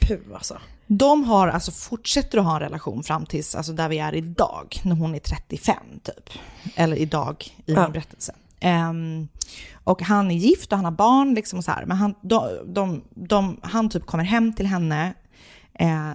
[0.01, 0.59] Puh alltså.
[0.91, 4.81] De har alltså fortsätter att ha en relation fram tills alltså där vi är idag,
[4.85, 6.31] när hon är 35 typ.
[6.77, 7.83] Eller idag i Ja.
[7.83, 8.35] min berättelse.
[8.61, 9.29] Ehm,
[9.85, 11.87] och han är gift och han har barn liksom så här.
[11.87, 15.15] Men han, de, de, de, han typ kommer hem till henne,
[15.75, 16.11] eh,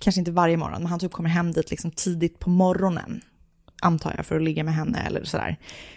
[0.00, 3.20] kanske inte varje morgon, men han typ kommer hem dit liksom tidigt på morgonen.
[3.82, 5.56] Antar jag, för att ligga med henne eller sådär.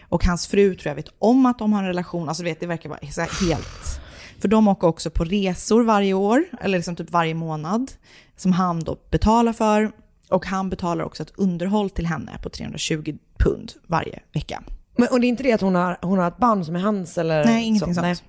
[0.09, 2.67] Och hans fru tror jag vet om att de har en relation, alltså vet, det
[2.67, 2.99] verkar vara
[3.47, 4.01] helt...
[4.39, 7.91] För de åker också på resor varje år, eller liksom typ varje månad,
[8.35, 9.91] som han då betalar för.
[10.29, 14.63] Och han betalar också ett underhåll till henne på 320 pund varje vecka.
[14.97, 16.79] Men, och det är inte det att hon har, hon har ett barn som är
[16.79, 17.45] hans eller?
[17.45, 18.23] Nej, ingenting så, sånt.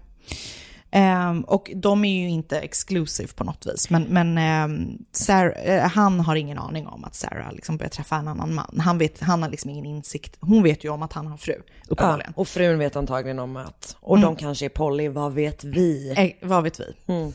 [0.91, 5.89] Ehm, och de är ju inte exclusive på något vis, men, men ehm, Sarah, eh,
[5.91, 8.81] han har ingen aning om att Sarah liksom börjar träffa en annan man.
[8.81, 10.37] Han, vet, han har liksom ingen insikt.
[10.41, 12.33] Hon vet ju om att han har fru, Ja, uppenbarligen.
[12.37, 16.15] och frun vet antagligen om att, och de kanske är poly, vad vet vi?
[16.17, 16.95] Eh, vad vet vi?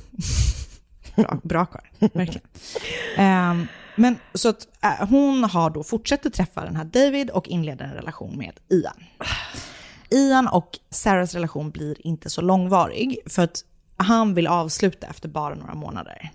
[1.15, 2.47] Bra, bra karl, verkligen.
[3.17, 7.85] Ehm, men så att eh, hon har då fortsätter träffa den här David och inleder
[7.85, 8.93] en relation med Ian.
[10.13, 13.63] Ian och Sarahs relation blir inte så långvarig för att
[13.97, 16.31] han vill avsluta efter bara några månader.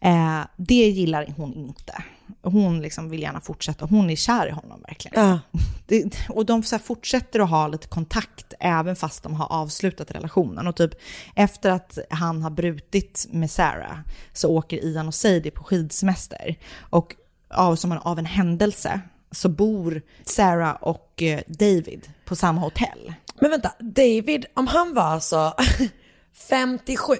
[0.00, 2.02] Eh, det gillar hon inte.
[2.42, 3.86] Hon liksom vill gärna fortsätta.
[3.86, 5.24] Hon är kär i honom verkligen.
[5.24, 5.38] Ja.
[5.86, 10.66] Det, och de fortsätter att ha lite kontakt även fast de har avslutat relationen.
[10.66, 10.90] Och typ
[11.34, 13.98] efter att han har brutit med Sarah
[14.32, 16.58] så åker Ian och Sadie på skidsemester.
[16.78, 17.14] Och
[17.50, 23.14] av, som en, av en händelse så bor Sarah och eh, David på samma hotell.
[23.40, 25.54] Men vänta, David, om han var alltså
[26.48, 27.14] 57,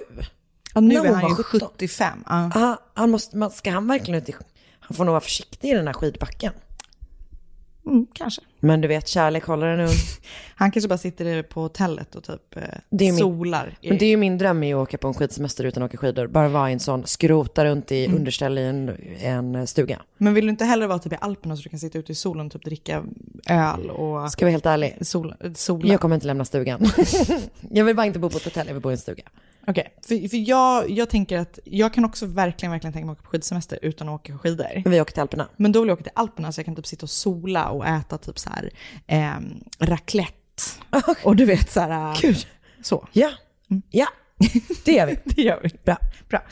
[0.73, 1.69] Ja, nu är han var ju 17.
[1.69, 2.23] 75.
[2.25, 2.35] Ja.
[2.35, 4.35] aha, han måste, ska han verkligen ut i,
[4.79, 6.53] han får nog vara försiktig i den här skidbacken.
[7.85, 8.41] Mm, kanske.
[8.59, 9.87] Men du vet, kärlek håller en ung.
[10.55, 13.77] Han kanske bara sitter på hotellet och typ eh, min- solar.
[13.81, 15.89] i- Men det är ju min dröm är att åka på en skidsemester utan att
[15.89, 16.27] åka skidor.
[16.27, 18.89] Bara vara i en sån, skrota runt i underställ i en,
[19.21, 20.01] en stuga.
[20.17, 22.15] Men vill du inte hellre vara typ i Alperna så du kan sitta ute i
[22.15, 23.03] solen och typ dricka
[23.49, 25.87] öl och Ska vara helt ärlig, sol, sola?
[25.91, 26.85] jag kommer inte lämna stugan.
[27.71, 29.23] jag vill bara inte bo på ett hotell, jag vill bo i en stuga.
[29.69, 33.19] Okej, för, för jag, jag tänker att jag kan också verkligen, verkligen tänka mig att
[33.19, 34.89] åka på skidsemester utan att åka skidor.
[34.89, 35.49] Vi åker till Alperna.
[35.57, 37.87] Men då vill jag åka till Alperna så jag kan typ sitta och sola och
[37.87, 38.71] äta typ så här
[39.07, 39.39] eh,
[39.79, 40.33] raclette.
[41.23, 42.47] Och du vet så här, Gud.
[42.83, 43.07] så.
[43.11, 43.29] Ja,
[43.89, 44.07] ja,
[44.85, 45.17] det gör vi.
[45.35, 45.69] Det gör vi.
[45.83, 45.97] Bra.
[46.29, 46.41] Bra.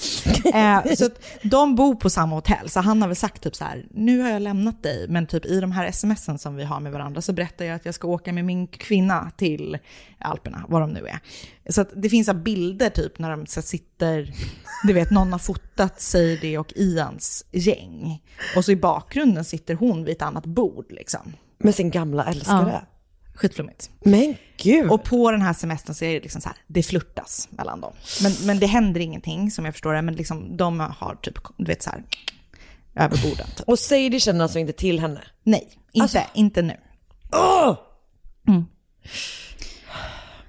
[0.53, 1.09] Eh, så
[1.41, 4.29] de bor på samma hotell, så han har väl sagt typ så här, nu har
[4.29, 7.33] jag lämnat dig, men typ i de här smsen som vi har med varandra så
[7.33, 9.77] berättar jag att jag ska åka med min kvinna till
[10.19, 11.19] Alperna, vad de nu är.
[11.69, 14.33] Så det finns så bilder typ när de så sitter,
[14.83, 18.23] du vet någon har fotat Sadie och Ians gäng.
[18.55, 21.33] Och så i bakgrunden sitter hon vid ett annat bord liksom.
[21.57, 22.71] Med sin gamla älskare.
[22.71, 22.96] Ja.
[23.37, 23.89] Skitflummigt.
[23.99, 24.91] Men gud.
[24.91, 27.93] Och på den här semestern så är det liksom så här, det flörtas mellan dem.
[28.23, 31.65] Men, men det händer ingenting som jag förstår det, men liksom de har typ, du
[31.65, 32.03] vet så här,
[32.95, 33.47] över borden.
[33.55, 33.67] Typ.
[33.67, 35.21] Och Sadie känner alltså inte till henne.
[35.43, 36.77] Nej, inte, Alltså- inte nu.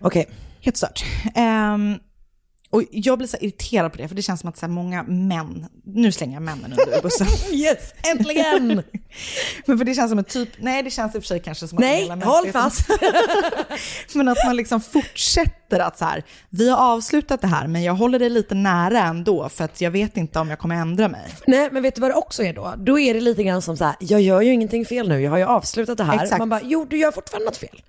[0.00, 0.28] Okej.
[0.60, 1.04] Helt stört.
[1.34, 1.98] Ehm,
[2.70, 5.66] och jag blir så irriterad på det, för det känns som att så många män,
[5.84, 7.26] nu slänger jag männen under bussen.
[7.52, 8.82] Yes, äntligen!
[9.66, 11.68] Men för det känns som en typ, nej det känns i och för sig kanske
[11.68, 12.88] som att Nej, håll fast.
[14.14, 17.94] Men att man liksom fortsätter att så här, vi har avslutat det här men jag
[17.94, 21.34] håller det lite nära ändå för att jag vet inte om jag kommer ändra mig.
[21.46, 22.74] Nej, men vet du vad det också är då?
[22.76, 25.30] Då är det lite grann som så här, jag gör ju ingenting fel nu, jag
[25.30, 26.22] har ju avslutat det här.
[26.22, 26.38] Exakt.
[26.38, 27.82] Man bara, jo du gör fortfarande något fel.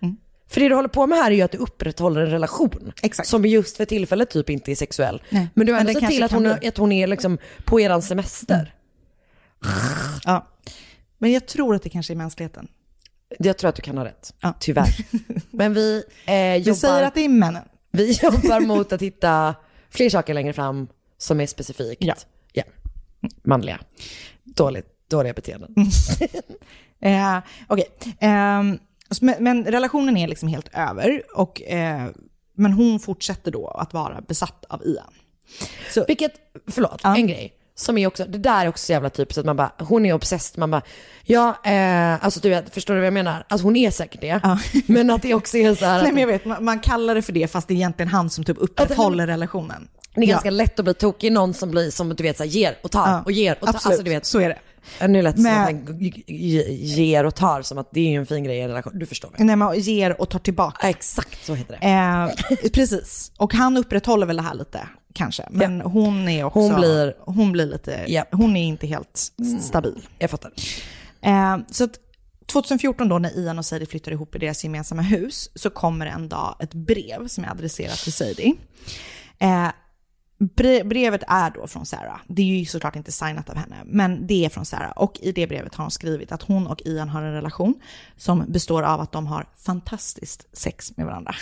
[0.50, 2.92] För det du håller på med här är ju att du upprätthåller en relation.
[3.02, 3.30] Exakt.
[3.30, 5.22] Som just för tillfället typ inte är sexuell.
[5.30, 6.68] Nej, Men du har ändå sett till att hon, bli.
[6.68, 8.74] att hon är liksom på eran semester.
[10.24, 10.48] Ja.
[11.18, 12.68] Men jag tror att det kanske är mänskligheten.
[13.40, 14.54] Jag tror att du kan ha rätt, Ja.
[14.60, 14.96] tyvärr.
[15.52, 17.64] Men vi, eh, Vi jobbar, säger att det är männen.
[17.92, 19.56] vi jobbar mot att hitta
[19.90, 22.14] fler saker längre fram som är specifikt Ja.
[22.54, 22.64] ja,
[23.44, 23.80] manliga.
[24.44, 25.76] Dåligt, dåliga beteenden.
[27.02, 27.86] Eh, Okej,
[28.20, 28.80] Ehm,
[29.12, 31.22] så- men, men relationen är liksom helt över.
[31.36, 32.08] Och, eh,
[32.56, 35.14] men hon fortsätter då att vara besatt av Ian.
[35.94, 36.32] Så, Vilket,
[36.72, 37.16] förlåt, Ja.
[37.18, 37.54] en grej.
[37.76, 40.14] Som är också, det där är också så jävla typiskt att man bara, hon är
[40.14, 40.82] obsessed, man bara,
[41.24, 43.46] ja, eh, alltså du vet, förstår du vad jag menar?
[43.50, 44.40] Alltså hon är säkert det.
[44.44, 44.60] Ja.
[44.88, 47.16] Men att det också är så här, nej att men jag vet, man, man kallar
[47.16, 49.88] det för det fast det är egentligen han som typ upprätthåller relationen.
[50.16, 50.52] det är ganska Ja.
[50.52, 52.92] lätt att bli tokig i någon som blir, som du vet, så här, ger och
[52.92, 53.68] tar och ger och tar.
[53.70, 54.60] Absolut, Alltså du vet, så är det.
[55.08, 58.16] Nu lät det som Men- att han ger och tar, som att det är ju
[58.20, 59.00] en fin grej i en relation.
[59.00, 59.46] Du förstår väl?
[59.46, 60.78] När man ger och tar tillbaka.
[60.82, 61.88] Ja, exakt så heter det.
[61.88, 65.48] Eh, precis, och han upprätthåller väl det här lite kanske.
[65.52, 68.26] Men hon är också, Hon blir- hon blir lite, Ja.
[68.32, 70.08] hon är inte helt stabil.
[70.20, 70.52] Jag fattar.
[71.22, 71.92] Eh, så att
[72.52, 76.30] 2014 då när Ian och Sadie flyttar ihop i deras gemensamma hus så kommer en
[76.30, 78.54] dag ett brev som är adresserat till Sadie.
[79.40, 79.68] Eh,
[80.84, 82.20] brevet är då från Sarah.
[82.28, 84.92] Det är ju såklart inte signat av henne, men det är från Sarah.
[84.92, 87.82] Och i det brevet har hon skrivit att hon och Ian har en relation
[88.18, 91.36] som består av att de har fantastiskt sex med varandra.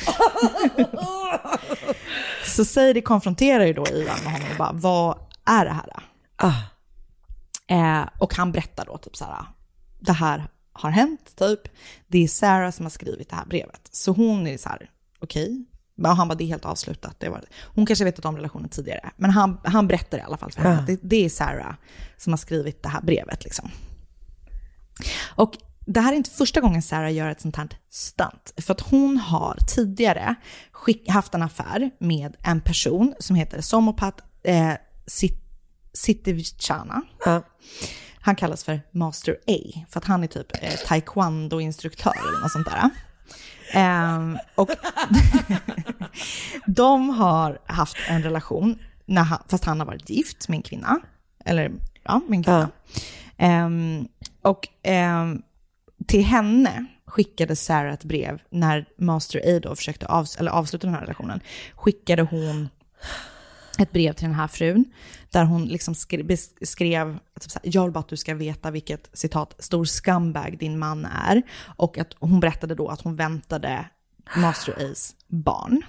[2.45, 6.03] så Sadie konfronterar ju då Ian med honom och bara, vad är det här?
[6.35, 6.61] Ah.
[7.67, 9.45] Eh, och han berättar då typ så här,
[9.99, 11.59] det här har hänt typ.
[12.07, 13.89] Det är Sarah som har skrivit det här brevet.
[13.91, 15.65] Så hon är så här, okej.
[15.97, 17.15] Men han bara, det är helt avslutat.
[17.19, 17.41] Det var,
[17.75, 19.09] hon kanske vetat om relationen tidigare.
[19.17, 20.79] Men han, han berättar i alla fall för henne Ja.
[20.81, 21.73] att det, det är Sarah
[22.17, 23.71] som har skrivit det här brevet liksom.
[25.35, 25.53] Och
[25.85, 28.53] det här är inte första gången Sarah gör ett sånt här stunt.
[28.57, 30.35] För att hon har tidigare
[30.71, 34.73] skick, haft en affär med en person som heter Somopat eh,
[35.93, 37.01] Sitivichana.
[37.25, 37.43] Ja.
[38.21, 42.65] Han kallas för Master A, för att han är typ eh, taekwondo-instruktör eller något sånt
[42.67, 42.89] där.
[43.71, 44.69] Ehm, och
[46.65, 50.99] de har haft en relation, när han, fast han har varit gift med en kvinna.
[51.45, 51.71] Eller
[52.03, 52.69] ja, med en kvinna.
[53.37, 54.07] Ehm,
[54.41, 55.41] och ehm,
[56.07, 60.93] till henne skickade Sarah ett brev när Master A då försökte avs- eller avsluta den
[60.93, 61.39] här relationen.
[61.75, 62.69] Skickade hon
[63.77, 64.85] ett brev till den här frun
[65.31, 69.55] där hon liksom skrev, beskrev, typ jag vill bara att du ska veta vilket citat
[69.59, 71.41] stor scumbag din man är.
[71.75, 73.85] Och att hon berättade då att hon väntade
[74.35, 75.81] Master A's barn.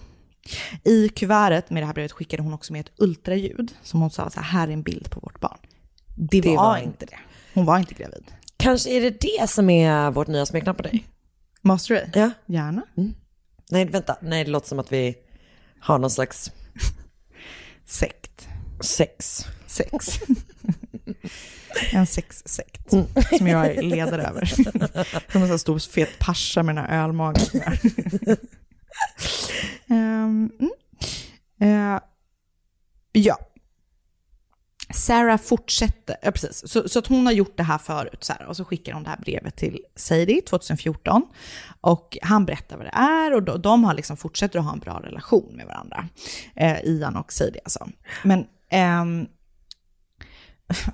[0.84, 4.30] I kuvertet med det här brevet skickade hon också med ett ultraljud som hon sa
[4.30, 5.58] så här, här är en bild på vårt barn.
[6.14, 7.18] Det, Det var, var inte det.
[7.54, 8.24] Hon var inte gravid.
[8.56, 11.06] Kanske är det det som är vårt nya smeknamn på dig?
[11.62, 12.10] Master A?
[12.14, 12.30] Ja.
[12.46, 12.82] Gärna.
[13.70, 14.16] Nej, vänta.
[14.20, 15.14] Nej, det låter som att vi
[15.80, 16.52] har någon slags
[17.88, 18.48] Sekt.
[18.80, 19.46] sex.
[19.66, 20.20] Sex.
[21.92, 22.90] En sexsekt
[23.38, 24.44] som jag är ledare över.
[25.32, 27.78] Som en sån stor fet pascha med den här ölmagen.
[29.86, 30.50] um,
[31.60, 31.94] mm.
[31.94, 32.00] uh,
[33.12, 33.38] ja.
[34.94, 36.68] Sarah fortsätter, ja, precis.
[36.68, 39.02] Så, så att hon har gjort det här förut så här, och så skickar hon
[39.02, 41.22] det här brevet till Sadie 2014.
[41.80, 44.78] Och han berättar vad det är och de, de har liksom fortsätter att ha en
[44.78, 46.08] bra relation med varandra.
[46.56, 47.88] Eh, Ian och Sadie alltså.
[48.24, 49.26] Men ehm,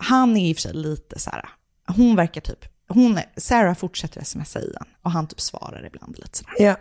[0.01, 1.49] han är i och för sig lite så här,
[1.87, 6.55] hon verkar typ, hon Sarah fortsätter smsa Ian och han typ svarar ibland lite sådär.
[6.59, 6.77] Ja.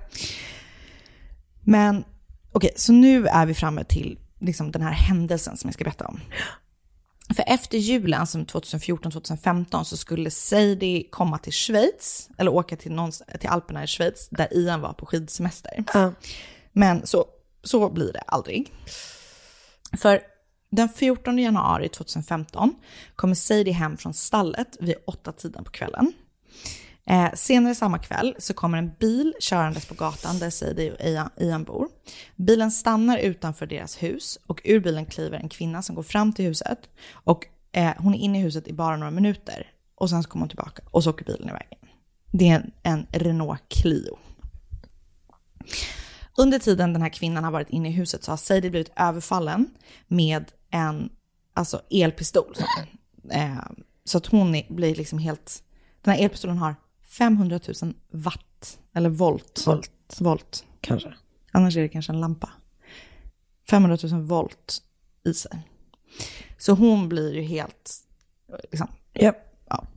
[1.62, 1.96] Men
[2.52, 5.84] okej, okay, så nu är vi framme till liksom den här händelsen som jag ska
[5.84, 6.20] berätta om.
[7.36, 13.12] För efter julen, som 2014-2015, så skulle Sadie komma till Schweiz, eller åka till, någon,
[13.40, 15.84] till Alperna i Schweiz, där Ian var på skidsemester.
[15.94, 16.14] Ja.
[16.72, 17.26] Men så,
[17.64, 18.72] så blir det aldrig.
[19.98, 20.22] För
[20.72, 22.76] den 14 januari 2015
[23.16, 26.14] kommer Sadie hem från stallet vid åtta tiden på kvällen.
[27.06, 31.30] Eh, senare samma kväll så kommer en bil körandes på gatan där Sadie och Ian,
[31.38, 31.88] Ian bor.
[32.36, 36.46] Bilen stannar utanför deras hus och ur bilen kliver en kvinna som går fram till
[36.46, 36.80] huset.
[37.14, 40.42] Och eh, hon är inne i huset i bara några minuter och sen så kommer
[40.42, 41.68] hon tillbaka och så åker bilen iväg.
[42.32, 44.18] Det är en, en Renault Clio.
[46.38, 49.70] Under tiden den här kvinnan har varit inne i huset så har Sadie blivit överfallen
[50.08, 51.10] med en
[51.54, 52.56] alltså elpistol.
[52.56, 52.66] Så,
[53.32, 53.58] eh,
[54.04, 55.64] så att hon är, blir liksom helt...
[56.02, 56.76] Den här elpistolen har
[57.18, 59.64] 500 000 watt, eller volt.
[59.68, 59.92] Volt.
[60.20, 60.66] Volt.
[60.82, 61.14] Kanske.
[61.52, 62.50] Annars är det kanske en lampa.
[63.70, 64.82] 500 000 volt
[65.26, 65.68] i sig.
[66.58, 67.92] Så hon blir ju helt...
[68.72, 69.36] Liksom, Yep.
[69.70, 69.88] ja.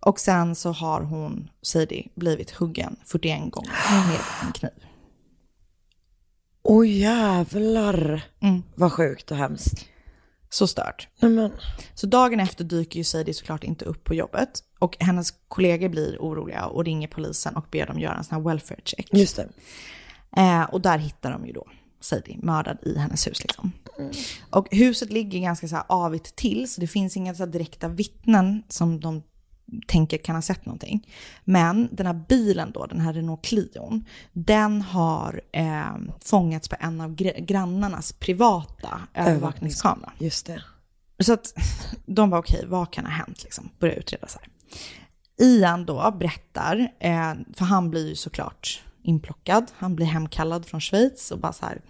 [0.00, 3.70] Och sen så har hon, Sadie, blivit huggen 41 gånger
[4.08, 4.86] med en kniv.
[6.62, 8.22] Åh jävlar.
[8.40, 8.62] Mm.
[8.74, 9.86] Vad sjukt och hemskt.
[10.48, 11.08] Så stört.
[11.20, 11.52] Nej, men.
[11.94, 14.62] Så dagen efter dyker ju Sadie såklart inte upp på jobbet.
[14.78, 18.50] Och hennes kollegor blir oroliga och ringer polisen och ber dem göra en sån här
[18.50, 19.08] welfare check.
[19.12, 19.48] Just det.
[20.36, 21.66] Eh, och där hittar de ju då
[22.00, 23.72] Sadie mördad i hennes hus liksom.
[24.50, 27.88] Och huset ligger ganska så här avigt till, så det finns inga så här direkta
[27.88, 29.22] vittnen som de
[29.86, 31.12] tänker kan ha sett någonting.
[31.44, 37.00] Men den här bilen då, den här Renault Clion, den har eh, fångats på en
[37.00, 40.12] av gr- grannarnas privata övervakningskamera.
[40.18, 40.62] Just det.
[41.20, 41.54] Så att
[42.06, 43.68] de var okej, vad kan ha hänt liksom?
[43.78, 44.48] Börja utreda så här.
[45.46, 49.70] Ian då berättar, eh, för han blir ju såklart inplockad.
[49.76, 51.80] Han blir hemkallad från Schweiz och bara så här,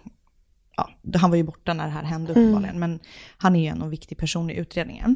[0.77, 2.99] ja, han var ju borta när det här hände uppenbarligen, men
[3.37, 5.15] han är ju en viktig person i utredningen.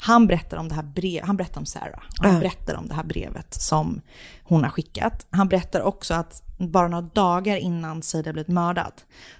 [0.00, 2.40] Han berättar om det här brevet, han berättar om Sarah, han Ja.
[2.40, 4.00] berättar om det här brevet som
[4.42, 5.26] hon har skickat.
[5.30, 8.92] Han berättar också att bara några dagar innan Saida blivit mördad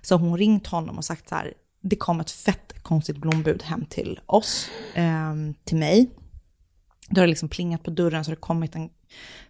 [0.02, 3.62] så har hon ringt honom och sagt så här, det kom ett fett konstigt blombud
[3.62, 6.10] hem till oss, ehm, till mig.
[7.08, 8.90] Då har det liksom plingat på dörren så har det kommit en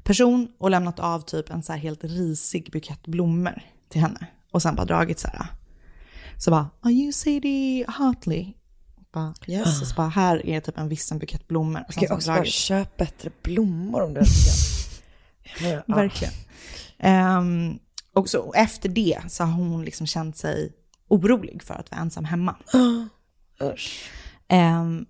[0.03, 4.27] person och lämnat av typ en så här helt risig bukett blommor till henne.
[4.53, 5.47] Och sen bara dragit så här.
[6.43, 8.55] Så bara, are you Sadie Hartley?
[9.13, 9.81] Bara, yes.
[9.81, 11.85] Och så bara, här är typ en vissen bukett blommor.
[11.89, 14.53] Jag så också bara köp bättre blommor om du älskar.
[15.69, 15.83] Ja.
[15.87, 16.35] Verkligen.
[16.99, 17.79] Ehm,
[18.15, 20.73] och så efter det så har hon liksom känt sig
[21.09, 22.57] orolig för att vara ensam hemma.
[23.63, 24.11] Usch.
[24.49, 25.07] Ehm,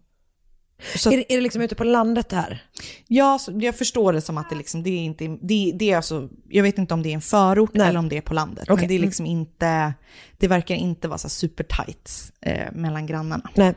[0.96, 2.64] så Är, det, är det liksom ute på landet det här?
[3.06, 6.28] Ja, jag förstår det som att det, liksom, det är inte, det, det är alltså,
[6.48, 7.88] jag vet inte om det är en förort Nej.
[7.88, 8.64] eller om det är på landet.
[8.64, 8.76] Okej.
[8.76, 9.94] Men det är liksom inte,
[10.38, 13.50] det verkar inte vara så här super tight eh, mellan grannarna.
[13.54, 13.74] Nej.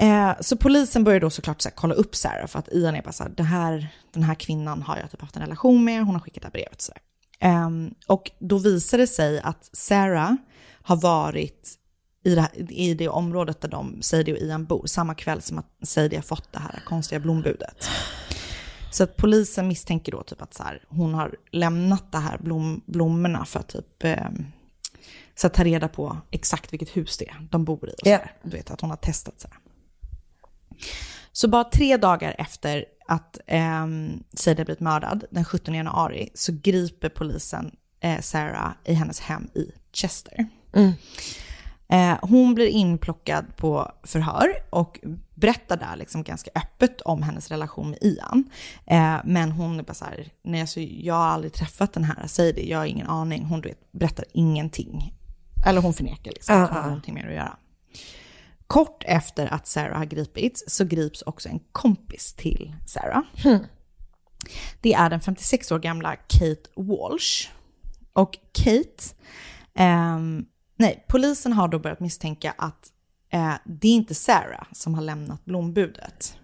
[0.00, 3.02] Eh, så polisen börjar då såklart så här, kolla upp Sarah för att Ian är
[3.02, 6.14] bara så här, här, den här kvinnan har jag typ haft en relation med, hon
[6.14, 6.80] har skickat det här brevet.
[6.80, 6.92] Så.
[7.40, 10.34] Ehm, och då visar det sig att Sarah
[10.82, 11.74] har varit
[12.28, 15.58] i det, här, i det området där de, Sadie och Ian bor, samma kväll som
[15.58, 17.88] att Sadie har fått det här konstiga blombudet.
[18.90, 22.82] Så att polisen misstänker då typ att så här, hon har lämnat de här blom,
[22.86, 24.28] blommorna för att typ eh,
[25.34, 27.92] så att ta reda på exakt vilket hus det är de bor i.
[27.92, 28.32] Och så här.
[28.42, 29.58] Du vet att hon har testat så här.
[31.32, 33.86] Så bara tre dagar efter att eh,
[34.34, 39.72] Sadie blivit mördad, den 17 januari, så griper polisen eh, Sarah i hennes hem i
[39.92, 40.46] Chester.
[40.72, 40.90] Eh,
[42.22, 45.00] hon blir inplockad på förhör och
[45.34, 48.50] berättar där liksom ganska öppet om hennes relation med Ian.
[48.86, 52.26] Eh, men hon är bara så här, nej alltså jag har aldrig träffat den här
[52.26, 53.44] Sadie, jag har ingen aning.
[53.44, 55.14] Hon vet, berättar ingenting.
[55.66, 56.86] Eller hon förnekar liksom att hon har Ah.
[56.86, 57.56] någonting mer att göra.
[58.66, 63.22] Kort efter att Sarah har gripits så grips också en kompis till Sarah.
[64.80, 67.48] Det är den 56 år gamla Kate Walsh.
[68.12, 69.14] Och Kate,
[69.74, 70.46] ehm,
[70.78, 72.92] nej, polisen har då börjat misstänka att
[73.32, 76.34] eh, det är inte Sarah som har lämnat blombudet.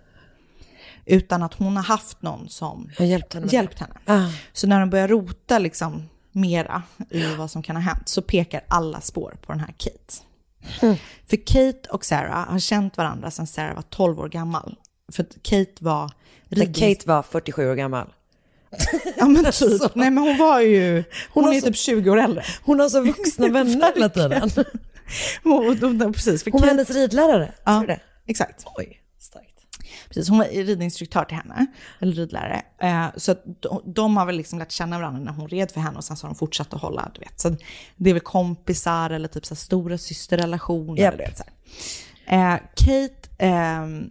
[1.07, 3.53] Utan att hon har haft någon som Jag hjälpte henne.
[3.53, 3.95] hjälpt henne.
[4.07, 4.29] Ah.
[4.53, 8.65] Så när de börjar rota liksom mera i vad som kan ha hänt så pekar
[8.69, 10.15] alla spår på den här Kate.
[10.83, 10.97] Mm.
[11.27, 14.77] För Kate och Sarah har känt varandra sedan Sarah var 12 år gammal.
[15.13, 16.11] För Kate var...
[16.49, 18.13] Ridnings- Kate var 47 år gammal.
[19.19, 19.95] Ja men typ.
[19.95, 21.05] Nej men hon var ju...
[21.33, 22.45] Hon, har är så- typ 20 år äldre.
[22.63, 24.51] Hon har så vuxna vänner hela tiden.
[25.43, 26.45] Hon, hon, hon, precis.
[26.53, 27.53] Hon var hennes ridlärare.
[27.65, 27.73] Ja.
[27.73, 28.01] Tror du det?
[28.27, 28.65] exakt.
[28.77, 29.49] Oj, starkt.
[30.09, 31.67] Precis, hon var ridinstruktör till henne,
[32.01, 32.63] eller ridlärare.
[32.83, 35.97] Eh, så de, de har väl liksom lärt känna varandra när hon red för henne
[35.99, 37.41] och sen så har de fortsatt att hålla, du vet.
[37.41, 37.57] Så
[37.97, 41.03] det är väl kompisar eller typ så här stora systerrelationer.
[41.03, 41.13] Japp.
[41.19, 41.45] Du vet, så.
[42.27, 44.09] Eh, Kate, ehm, eh,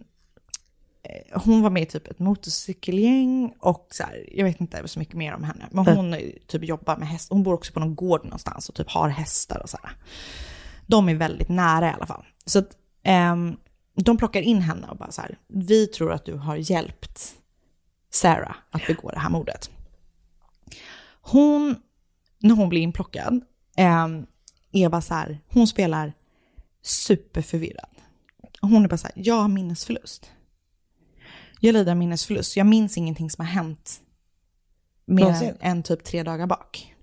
[1.32, 5.14] hon var med i typ ett motorcykelgäng och så här, jag vet inte så mycket
[5.14, 5.68] mer om henne.
[5.70, 8.74] Men hon är, typ jobbar med hästar, hon bor också på någon gård någonstans och
[8.74, 9.96] typ har hästar och så här.
[10.86, 12.24] De är väldigt nära i alla fall.
[12.46, 13.56] Så att, ehm,
[13.94, 17.34] de plockar in henne och bara så här, vi tror att du har hjälpt
[18.10, 19.70] Sarah att begå det här mordet.
[21.20, 21.76] Hon,
[22.38, 23.40] när hon blir inplockad,
[23.76, 24.26] ehm,
[24.72, 26.12] är bara så här, hon spelar
[26.82, 27.88] superförvirrad.
[28.60, 30.30] Hon är bara så här, jag har minnesförlust.
[31.64, 34.00] Jag lider av minnesförlust, jag minns ingenting som har hänt
[35.04, 36.94] mer än, än typ tre dagar bak.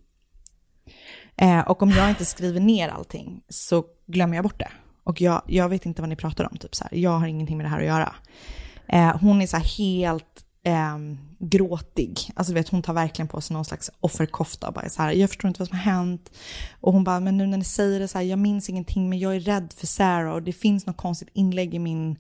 [1.38, 4.72] Eh, och om jag inte skriver ner allting så glömmer jag bort det.
[5.04, 6.98] Och jag, jag vet inte vad ni pratar om, typ så här.
[6.98, 8.16] jag har ingenting med det här att göra.
[8.88, 12.20] Eh, hon är så här helt ehm, gråtig.
[12.36, 15.30] Alltså vet, hon tar verkligen på sig någon slags offerkofta och bara så här, jag
[15.30, 16.32] förstår inte vad som har hänt.
[16.82, 19.20] Och hon bara, men nu när ni säger det så här, jag minns ingenting men
[19.20, 22.18] jag är rädd för Sarah och det finns något konstigt inlägg i min,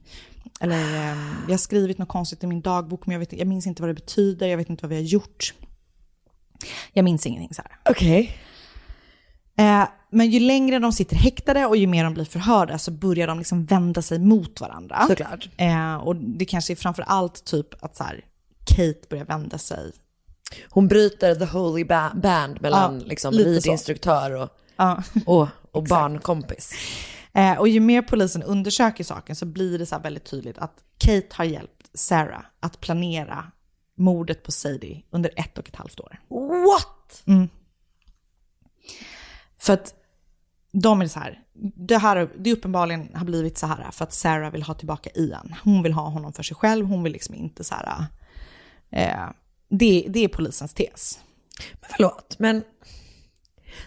[0.60, 3.68] eller ehm, jag har skrivit något konstigt i min dagbok men jag, vet, jag minns
[3.68, 5.54] inte vad det betyder, jag vet inte vad vi har gjort.
[6.94, 7.92] Jag minns ingenting så här.
[7.92, 8.38] Okej.
[9.58, 13.28] Eh, men ju längre de sitter häktade och ju mer de blir förhörda så börjar
[13.28, 15.06] de liksom vända sig mot varandra.
[15.08, 15.50] Såklart.
[15.58, 18.22] Eh, och det kanske är framför allt typ att så här,
[18.66, 19.92] Kate börjar vända sig.
[20.70, 25.04] Hon bryter the holy ba- band mellan Ja, liksom, ridinstruktör och, Ja.
[25.26, 26.74] och, och barnkompis.
[27.34, 30.74] Eh, och ju mer polisen undersöker saken så blir det så här väldigt tydligt att
[30.98, 33.52] Kate har hjälpt Sarah att planera
[33.98, 36.20] mordet på Sadie under ett och ett halvt år.
[36.30, 37.24] What?
[39.60, 39.94] För att
[40.72, 41.40] de är så här,
[41.76, 45.56] det här det uppenbarligen har blivit så här för att Sarah vill ha tillbaka Ian.
[45.64, 48.06] Hon vill ha honom för sig själv, hon vill liksom inte så här,
[48.92, 49.30] eh,
[49.70, 51.20] det, det är polisens tes.
[51.74, 52.64] Men förlåt, men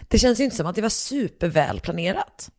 [0.07, 2.51] det känns ju inte som att det var superväl planerat.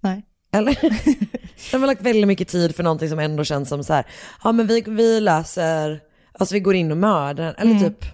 [0.00, 0.26] Nej.
[0.52, 0.78] Eller?
[1.72, 4.06] De har lagt väldigt mycket tid för någonting som ändå känns som så här,
[4.44, 6.00] ja men vi, vi löser,
[6.32, 8.04] alltså vi går in och mördar, eller typ,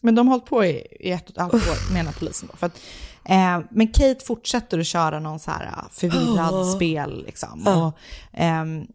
[0.00, 2.56] Men de har hållit på i, i ett och ett halvt år menar polisen då.
[2.56, 2.80] För att,
[3.24, 7.66] eh, men Kate fortsätter att köra någon så här eh, förvirrad spel liksom.
[7.66, 7.98] Och,
[8.32, 8.86] ehm,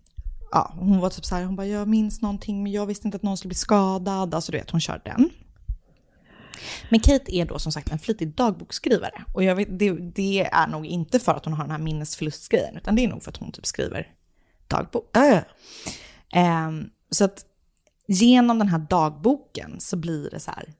[0.56, 3.16] ja, hon var typ så här, hon bara jag minns någonting men jag visste inte
[3.16, 4.34] att någon skulle bli skadad.
[4.34, 5.30] Alltså du vet, hon kör den.
[6.90, 9.24] Men Kate är då som sagt en flitig dagboksskrivare.
[9.34, 12.78] Och jag vet, det, det är nog inte för att hon har den här minnesförlustgrejen,
[12.78, 14.08] utan det är nog för att hon typ skriver
[14.68, 15.10] dagbok.
[15.14, 15.42] ja.
[16.34, 17.46] Ehm, så att
[18.08, 20.74] genom den här dagboken så blir det så här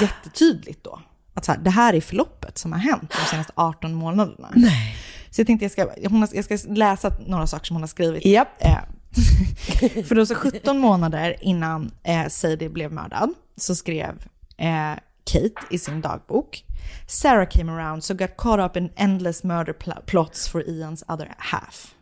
[0.00, 1.00] jättetydligt då.
[1.34, 4.52] Att så här, det här är förloppet som har hänt de senaste 18 månaderna.
[4.54, 4.96] Nej.
[5.30, 8.24] Så jag tänkte jag ska, hon jag ska läsa några saker som hon har skrivit.
[8.24, 8.48] Japp.
[8.58, 8.78] Eh,
[10.08, 14.94] för då så 17 månader innan eh, Sadie blev mördad så skrev eh,
[15.24, 16.64] Kate i sin dagbok.
[17.06, 21.34] Sarah came around so got caught up in endless murder pl- plots for Ians other
[21.38, 21.94] half.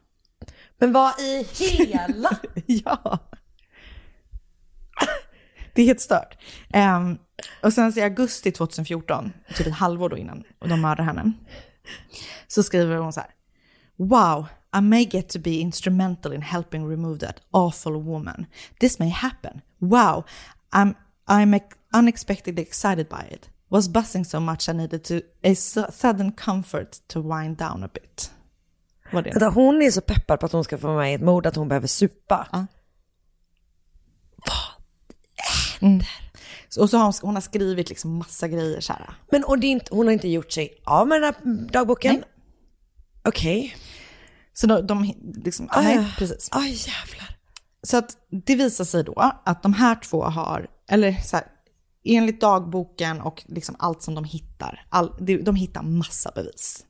[0.79, 2.31] Men vad i hela?
[2.67, 3.19] ja.
[5.75, 6.39] Det är helt stört.
[6.73, 7.19] Ehm,
[7.63, 11.33] och sen så i augusti 2014, typ ett halvår då innan och de mördade henne,
[12.47, 13.31] så skriver hon så här.
[13.97, 18.47] Wow, I may get to be instrumental in helping remove that awful woman.
[18.81, 19.63] This may happen.
[19.79, 20.25] Wow,
[20.73, 20.95] I'm,
[21.29, 23.49] I'm ex- unexpectedly excited by it.
[23.71, 27.89] Was buzzing so much I needed to a su- sudden comfort to wind down a
[27.89, 28.31] bit.
[29.13, 29.31] Vad det?
[29.31, 31.57] Vänta, Hon är så peppad på att hon ska få med i ett mord att
[31.57, 32.49] hon behöver supa.
[32.53, 32.67] Ja.
[36.81, 39.15] Och så har hon, hon har skrivit liksom massa grejer så här.
[39.31, 42.25] Men och är inte, hon har inte gjort sig av med den här dagboken?
[43.25, 43.77] Okej.
[44.55, 46.49] Så de, de liksom, Ah, nej, precis.
[46.53, 47.37] Aj jävlar.
[47.83, 51.47] Så att det visar sig då att de här två har, eller så här,
[52.05, 56.87] enligt dagboken och liksom allt som de hittar, all, de, hittar massa bevis.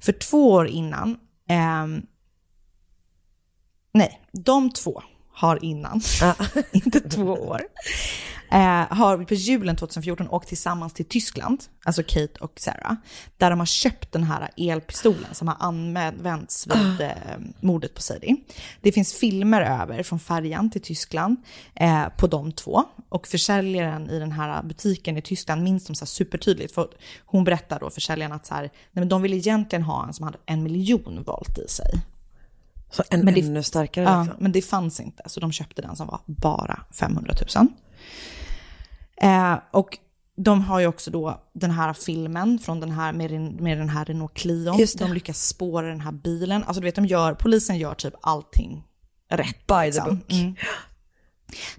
[0.00, 2.06] För två år innan, ehm,
[3.94, 5.02] nej, de två
[5.40, 6.00] har innan,
[6.72, 7.60] inte två år,
[8.52, 12.94] eh, har på julen 2014 åkt tillsammans till Tyskland, alltså Kate och Sarah,
[13.38, 17.10] där de har köpt den här elpistolen som har använts vid eh,
[17.60, 18.36] mordet på Sadie.
[18.80, 21.36] Det finns filmer över från färjan till Tyskland
[21.74, 26.06] eh, på de två och försäljaren i den här butiken i Tyskland minns dem så
[26.06, 26.74] supertydligt.
[26.74, 26.88] För
[27.24, 30.24] hon berättar då försäljaren att så här, nej men de ville egentligen ha en som
[30.24, 32.00] hade en miljon volt i sig.
[32.90, 34.42] Så en Men det- ännu starkare Ja, liksom.
[34.42, 37.66] men det fanns inte, så de köpte den som var bara 500 000.
[39.22, 39.98] Eh, och
[40.36, 43.88] de har ju också då den här filmen från den här med, den- med den
[43.88, 44.74] här Renault Clio.
[44.78, 45.04] Just det.
[45.04, 46.64] De lyckas spåra den här bilen.
[46.64, 48.84] Alltså du vet, de gör, polisen gör typ allting
[49.30, 49.66] rätt.
[49.66, 50.08] By the liksom.
[50.16, 50.32] book.
[50.32, 50.54] Mm.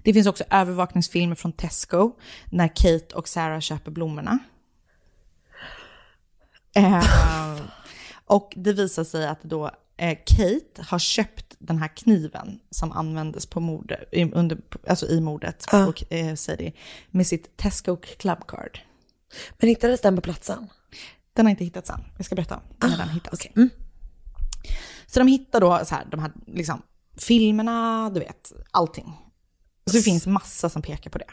[0.02, 2.12] Det finns också övervakningsfilmer från Tesco
[2.50, 4.38] när Kate och Sarah köper blommorna.
[6.74, 7.04] Eh,
[8.26, 9.70] och det visar sig att då
[10.10, 15.64] Kate har köpt den här kniven som användes på mord, i, under, alltså i mordet
[15.72, 15.92] Ja.
[16.08, 16.72] på eh, Sadie
[17.10, 18.80] med sitt Tesco Club Card.
[19.58, 20.68] Men hittades den på platsen?
[21.32, 22.00] Den har inte hittats än.
[22.16, 23.32] Jag ska berätta när den hittas.
[23.34, 23.52] okej.
[23.56, 23.70] Mm.
[25.06, 26.82] Så de hittar då så här, de här liksom,
[27.18, 29.12] filmerna, du vet, allting.
[29.92, 31.24] Alltså det finns massa som pekar på det.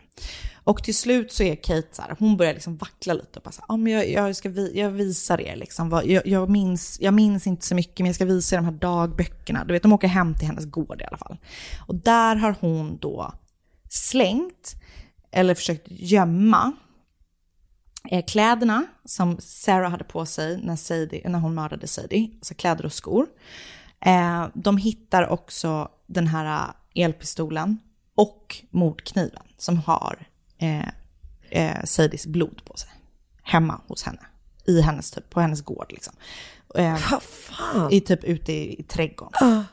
[0.63, 3.51] Och till slut så är Kate så här, hon börjar liksom vackla lite och bara
[3.51, 6.49] så här, ja men jag, jag, ska vi, jag visar er liksom, vad, jag, jag,
[6.49, 9.65] minns, jag minns inte så mycket men jag ska visa er de här dagböckerna.
[9.65, 11.37] Du vet, de åker hem till hennes gård i alla fall.
[11.87, 13.33] Och där har hon då
[13.89, 14.75] slängt,
[15.31, 16.71] eller försökt gömma,
[18.11, 22.85] eh, kläderna som Sarah hade på sig när, Sadie, när hon mördade Sadie, alltså kläder
[22.85, 23.27] och skor.
[24.05, 27.77] Eh, de hittar också den här eh, elpistolen
[28.19, 30.87] och mordkniven som har eh,
[31.49, 32.89] eh, Sadies blod på sig.
[33.43, 34.19] Hemma hos henne.
[34.65, 36.13] I hennes, typ, på hennes gård liksom.
[36.75, 36.97] Eh,
[37.91, 39.63] i typ ute i, i trädgården.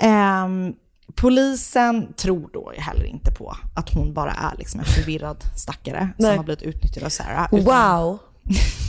[0.00, 0.74] Ehm,
[1.14, 6.30] polisen tror då heller inte på att hon bara är liksom en förvirrad stackare Nej.
[6.30, 7.48] som har blivit utnyttjad av Sarah.
[7.52, 8.18] Utan, Wow.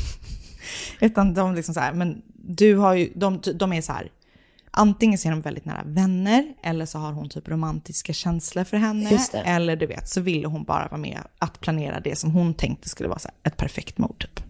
[0.99, 4.11] utan de liksom så här, men du har ju, de, de är så här,
[4.75, 8.77] antingen så är de väldigt nära vänner eller så har hon typ romantiska känslor för
[8.77, 9.09] henne.
[9.45, 12.89] Eller du vet, så ville hon bara vara med att planera det som hon tänkte
[12.89, 14.45] skulle vara ett perfekt mord typ.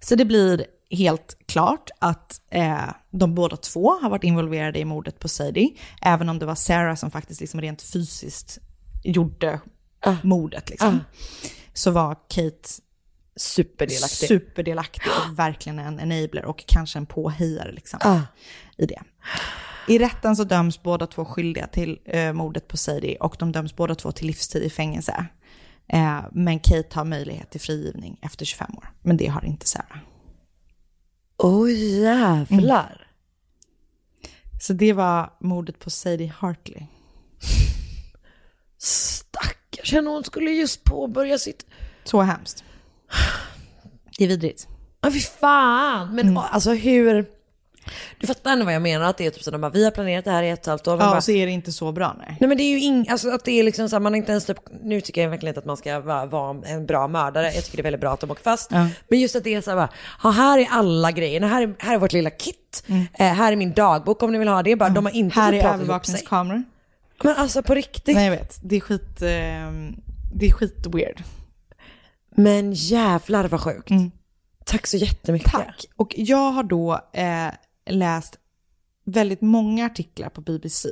[0.00, 5.18] Så det blir helt klart att eh, de båda två har varit involverade i mordet
[5.18, 8.58] på Sadie, även om det var Sarah som faktiskt liksom rent fysiskt
[9.04, 9.60] gjorde
[10.22, 10.70] mordet.
[10.70, 11.00] Liksom.
[11.72, 12.68] Så var Kate
[13.36, 14.28] Superdelaktig.
[14.28, 18.20] superdelaktig och verkligen en enabler och kanske en påhejare liksom, Ah.
[18.78, 19.02] i det.
[19.88, 23.76] I rätten så döms båda två skyldiga till eh, mordet på Sadie och de döms
[23.76, 25.26] båda två till livstid i fängelse.
[25.88, 29.98] Eh, men Kate har möjlighet till frigivning efter 25 år, men det har inte Sarah.
[31.38, 33.08] Oj jävlar.
[34.60, 36.82] Så det var mordet på Sadie Hartley.
[38.78, 41.66] Stackars henne, hon skulle just påbörja sitt...
[42.04, 42.64] Så hemskt.
[44.18, 44.68] Det är vidrigt.
[45.00, 46.14] Ja fy fan.
[46.14, 47.26] Men alltså hur...
[48.20, 49.84] Du fattar ändå vad jag menar, att det är typ så att de bara, vi
[49.84, 50.92] har planerat det här i ett och ett halvt år.
[50.92, 52.36] Ja, bara, så är det inte så bra nej.
[52.40, 54.16] Nej men det är ju ing, alltså att det är liksom så här, man har
[54.16, 57.08] inte ens typ, nu tycker jag verkligen inte att man ska vara, vara en bra
[57.08, 58.70] mördare, jag tycker det är väldigt bra att de åker fast.
[58.72, 58.88] Ja.
[59.08, 59.88] Men just att det är så här, bara,
[60.22, 62.84] ja, här är alla grejerna, här är, här är vårt lilla kit,
[63.14, 65.52] eh, här är min dagbok om ni vill ha det, bara, de har inte Här
[65.52, 66.62] är övervakningskameror.
[67.22, 68.14] Men alltså på riktigt.
[68.14, 69.28] Nej jag vet, det är skit, eh,
[70.34, 71.22] det är skit weird.
[72.34, 73.90] Men jävlar vad sjukt.
[74.66, 75.54] Tack så jättemycket.
[75.54, 75.66] Mm.
[75.66, 75.84] Tack.
[75.96, 77.48] Och jag har då eh,
[77.86, 78.38] läst
[79.04, 80.88] väldigt många artiklar på BBC.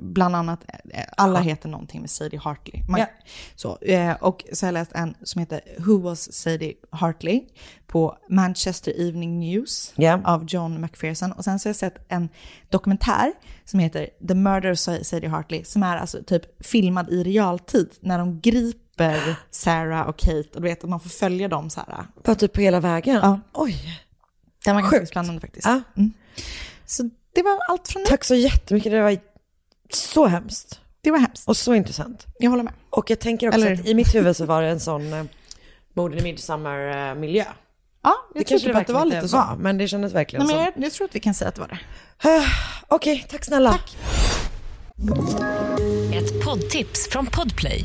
[0.00, 2.82] Bland annat, eh, alla heter någonting med Sadie Hartley.
[2.88, 3.06] Man, Ja.
[3.54, 7.44] så, eh, och så har jag läst en som heter Who was Sadie Hartley
[7.86, 10.20] på Manchester Evening News Ja.
[10.24, 11.32] av John McPherson.
[11.32, 12.28] Och sen så har jag sett en
[12.68, 13.32] dokumentär
[13.64, 18.18] som heter The Murder of Sadie Hartley som är alltså typ filmad i realtid när
[18.18, 18.83] de griper
[19.50, 22.06] Sarah och Kate och du vet att man får följa dem så här.
[22.24, 23.14] Bara typ på hela vägen.
[23.22, 23.40] Ja.
[23.52, 24.00] Oj.
[24.64, 25.10] Det var ganska Sjukt.
[25.10, 25.66] spännande faktiskt.
[25.66, 25.80] Ja.
[26.86, 28.08] Så det var allt från mig.
[28.10, 29.18] Tack så jättemycket, det var
[29.92, 30.80] så hemskt.
[31.00, 31.48] Det var hemskt.
[31.48, 32.26] Och så intressant.
[32.38, 32.72] Jag håller med.
[32.90, 35.24] Och jag tänker också Eller- att i mitt huvud så var det en sån eh,
[35.94, 37.44] morden i midsommar-miljö.
[38.02, 39.36] Ja, jag Det kanske det att det var verkligen lite så.
[39.36, 41.54] var, men det kändes verkligen Nej, men jag, jag tror att vi kan säga att
[41.54, 41.78] det var det.
[42.88, 43.78] Okej, tack snälla.
[46.14, 47.84] Ett poddtips från Podplay.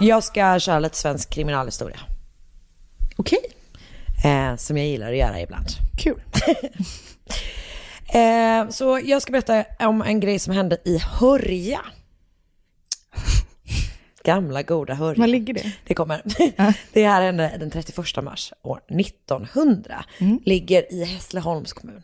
[0.00, 2.00] Jag ska köra lite svensk kriminalhistoria.
[3.16, 3.38] Okej,
[4.24, 5.66] Eh, som jag gillar att göra ibland.
[5.98, 6.22] kul.
[8.12, 11.80] Eh, så jag ska berätta om en grej som hände i Hörja.
[14.24, 15.20] Gamla goda Hörja.
[15.20, 15.72] Var ligger det?
[15.86, 16.22] Det kommer.
[16.92, 20.04] Det här hände den 31 mars år 1900.
[20.44, 22.02] Ligger i Hässleholms kommun.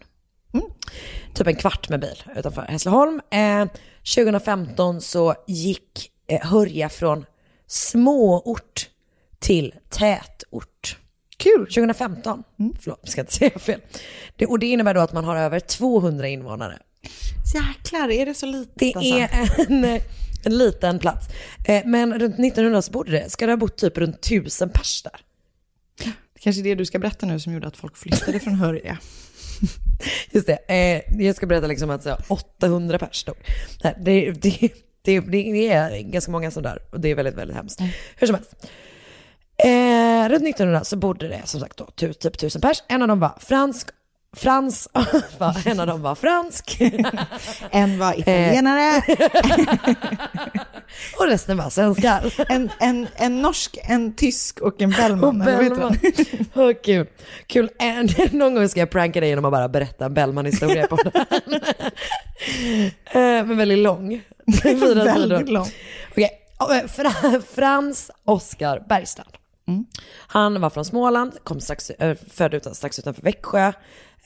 [1.34, 3.20] Typ en kvart med bil utanför Hässleholm.
[3.30, 3.66] Eh,
[4.14, 7.24] 2015 så gick eh, Hörja från
[7.66, 8.88] småort
[9.38, 10.96] till tätort.
[11.36, 11.66] Kul.
[11.66, 12.42] 2015.
[12.80, 13.80] Förlåt, jag ska inte säga fel.
[14.36, 16.78] Det, och det innebär då att man har över 200 invånare.
[17.54, 19.14] Jäklar, är det så litet Det alltså?
[19.14, 19.84] är en,
[20.44, 21.26] en liten plats.
[21.68, 25.02] Eh, Men runt 1900 så bodde det, ska det ha bott typ runt 1000 pers
[25.02, 25.20] där.
[26.40, 28.98] Kanske det du ska berätta nu som gjorde att folk flyttade från Hörja.
[30.30, 33.26] Just det, eh, jag ska berätta liksom att så, 800 pers.
[33.84, 34.72] Nej, Det, det,
[35.06, 37.80] det, det är ganska många som dör och det är väldigt, väldigt hemskt.
[38.16, 38.54] Hur som helst.
[39.56, 42.82] Eh, runt 1900 så bodde det som sagt då typ 1000 pers.
[42.88, 43.88] En av dem var fransk,
[44.36, 44.88] Frans,
[45.64, 46.78] en av dem var fransk
[47.70, 49.02] En var italienare,
[51.18, 52.34] och resten var svenskar.
[52.48, 55.38] en, en, en norsk, en tysk och en Bellman.
[55.38, 55.98] Bellman.
[56.54, 57.06] Åh, kul.
[57.46, 57.70] kul.
[57.78, 61.12] En, någon gång ska jag pranka dig genom att bara berätta en Bellman-historia på den.
[63.04, 64.22] eh, men väldigt lång.
[64.64, 65.66] Väldigt lång.
[66.12, 66.30] Okej,
[66.82, 69.30] eh, Fra, Frans Oskar Bergstrand.
[70.26, 73.72] Han var från Småland, kom strax, äh, född strax utanför Växjö.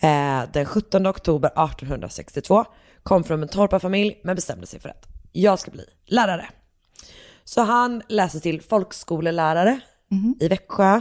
[0.03, 2.65] Eh, den 17 oktober 1862.
[3.03, 6.49] Kom från en torparfamilj men bestämde sig för att jag ska bli lärare.
[7.45, 9.81] Så han läste till folkskolelärare
[10.41, 11.01] i Växjö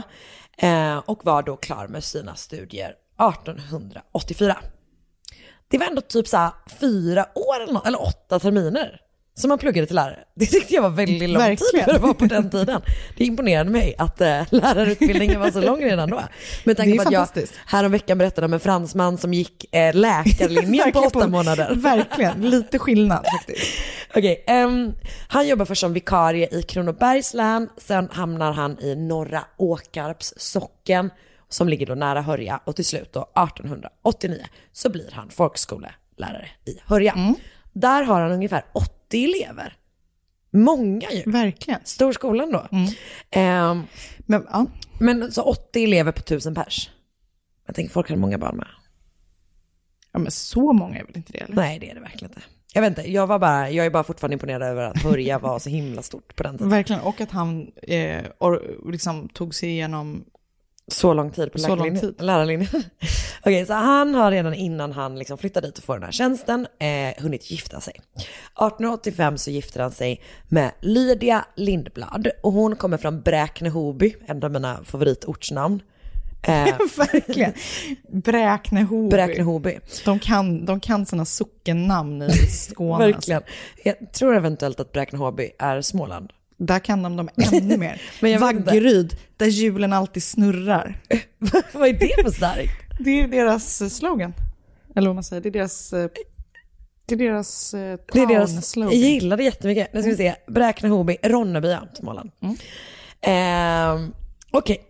[0.58, 2.94] eh, och var då klar med sina studier
[3.34, 4.56] 1884.
[5.68, 9.00] Det var ändå typ så här fyra år eller, något, eller åtta terminer
[9.34, 10.18] som man pluggade till lärare.
[10.34, 11.84] Det tyckte jag var väldigt lång tid Verkligen.
[11.84, 12.82] för att vara på den tiden.
[13.16, 16.22] Det imponerade mig att eh, lärarutbildningen var så lång redan då.
[16.64, 17.28] Med tanke på att jag
[17.66, 21.74] häromveckan berättade om en fransman som gick eh, läkarlinjen på åtta månader.
[21.74, 23.66] Verkligen, lite skillnad faktiskt.
[24.14, 24.92] Okej, ehm,
[25.28, 31.10] han jobbar först som vikarie i Kronobergs län, sen hamnar han i Norra Åkarps socken
[31.48, 36.78] som ligger då nära Hörja och till slut då 1889 så blir han folkskolelärare i
[36.84, 37.34] Hörja.
[37.72, 38.64] Där har han ungefär
[39.10, 39.76] 80 elever.
[40.50, 41.22] Många ju.
[41.30, 41.80] Verkligen.
[41.84, 42.68] Stor skolan då.
[43.30, 43.82] Ehm,
[44.18, 44.66] Men, ja.
[45.00, 46.90] men så 80 elever på 1000 pers.
[47.66, 48.66] Jag tänker folk har många barn med.
[50.12, 51.38] ja, men så många är väl inte det?
[51.38, 51.54] Eller?
[51.56, 52.42] Nej det är det verkligen inte.
[52.74, 55.58] Jag vet inte, jag, var bara, jag är bara fortfarande imponerad över att Hörja var
[55.58, 56.70] så himla stort på den tiden.
[56.70, 60.24] Verkligen, och att han eh, or, liksom tog sig igenom
[60.92, 62.14] Så lång tid på Så lång tid.
[62.18, 62.68] lärarlinjen.
[63.42, 66.66] Okej, så han har redan innan han liksom flyttade dit och får den här tjänsten
[66.78, 67.94] eh, hunnit gifta sig.
[67.94, 74.50] 1885 så gifter han sig med Lydia Lindblad och hon kommer från Bräkne-Hoby, en av
[74.50, 75.82] mina favoritortsnamn.
[76.42, 76.64] Eh,
[76.96, 77.52] Verkligen.
[78.12, 79.10] Bräkne-Hoby.
[79.16, 79.78] Bräkne-Hoby.
[80.04, 83.06] De kan, de kan sina sockennamn i Skåne.
[83.06, 83.42] Verkligen.
[83.84, 86.32] Jag tror eventuellt att Bräkne-Hoby är Småland.
[86.62, 88.02] Där kan de dem ännu mer.
[88.20, 88.40] Men.
[88.40, 91.00] Vaggeryd, där hjulen alltid snurrar.
[91.72, 92.72] Vad är det för starkt?
[93.00, 94.34] Det är deras eh, slogan.
[94.96, 95.92] Eller vad man säger, det är deras...
[95.92, 96.08] eh,
[97.06, 99.92] Det är deras eh, Det är deras, jag gillar det jättemycket.
[99.94, 102.30] Nu ska vi se, Bräkne-Hoby, Ronneby, ja, Småland.
[103.20, 104.12] Ehm,
[104.50, 104.80] Okej,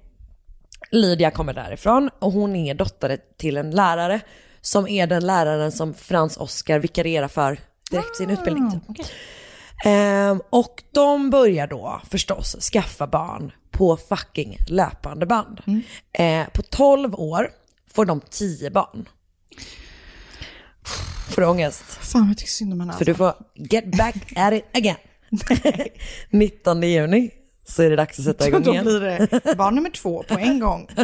[0.90, 4.20] Lydia kommer därifrån och hon är dotter till en lärare
[4.60, 7.58] som är den läraren som Frans Oskar vikarierar för
[7.90, 8.70] direkt sin utbildning.
[8.96, 9.06] Typ.
[9.84, 15.60] Ehm, och de börjar då förstås skaffa barn på fucking löpande band.
[16.12, 17.50] Eh, på 12 år
[17.94, 19.08] får de 10 barn.
[21.30, 21.84] Får du ångest?
[21.84, 23.24] Fan vad jag tycker synd om henne För du alltså.
[23.24, 24.96] får get back at it again.
[26.30, 27.30] 19 juni
[27.64, 28.84] så är det dags att sätta igång Då igen.
[28.84, 30.88] blir det barn nummer två på en gång.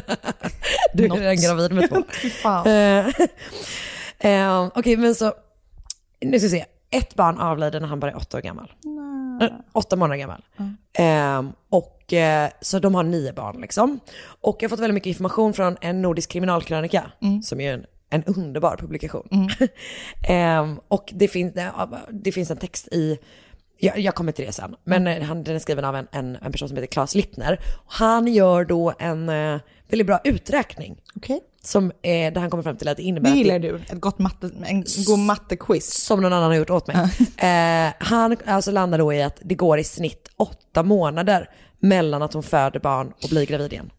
[0.94, 1.18] Du är något.
[1.18, 2.02] redan gravid med två.
[2.22, 2.66] Fy fan.
[2.66, 3.06] Eh,
[4.32, 5.32] eh, Okej, men så,
[6.20, 6.64] nu ska vi se.
[6.90, 8.72] Ett barn avlider när han bara är åtta år gammal.
[9.42, 10.44] Eh, åtta månader gammal.
[10.98, 14.00] Eh, och eh, så de har nio barn liksom.
[14.40, 17.12] Och jag har fått väldigt mycket information från en nordisk kriminalkrönika,
[17.42, 19.48] som är en, en underbar publikation.
[20.28, 23.18] eh, och det finns, eh, det finns en text i
[23.78, 24.76] jag, jag kommer till det sen.
[24.84, 27.60] Men eh, han, den är skriven av en, en, en person som heter Claes Littner.
[27.86, 29.30] Han gör då en
[29.88, 31.00] väldigt bra uträkning.
[31.16, 31.40] Okej.
[31.62, 34.00] Som, eh, där han kommer fram till att det innebär Det att gillar du, ett
[34.00, 35.94] gott matte, en god mattequiz.
[36.04, 36.96] som någon annan har gjort åt mig.
[37.36, 42.32] Eh, han alltså landar då i att det går i snitt åtta månader mellan att
[42.32, 43.90] hon föder barn och blir gravid igen.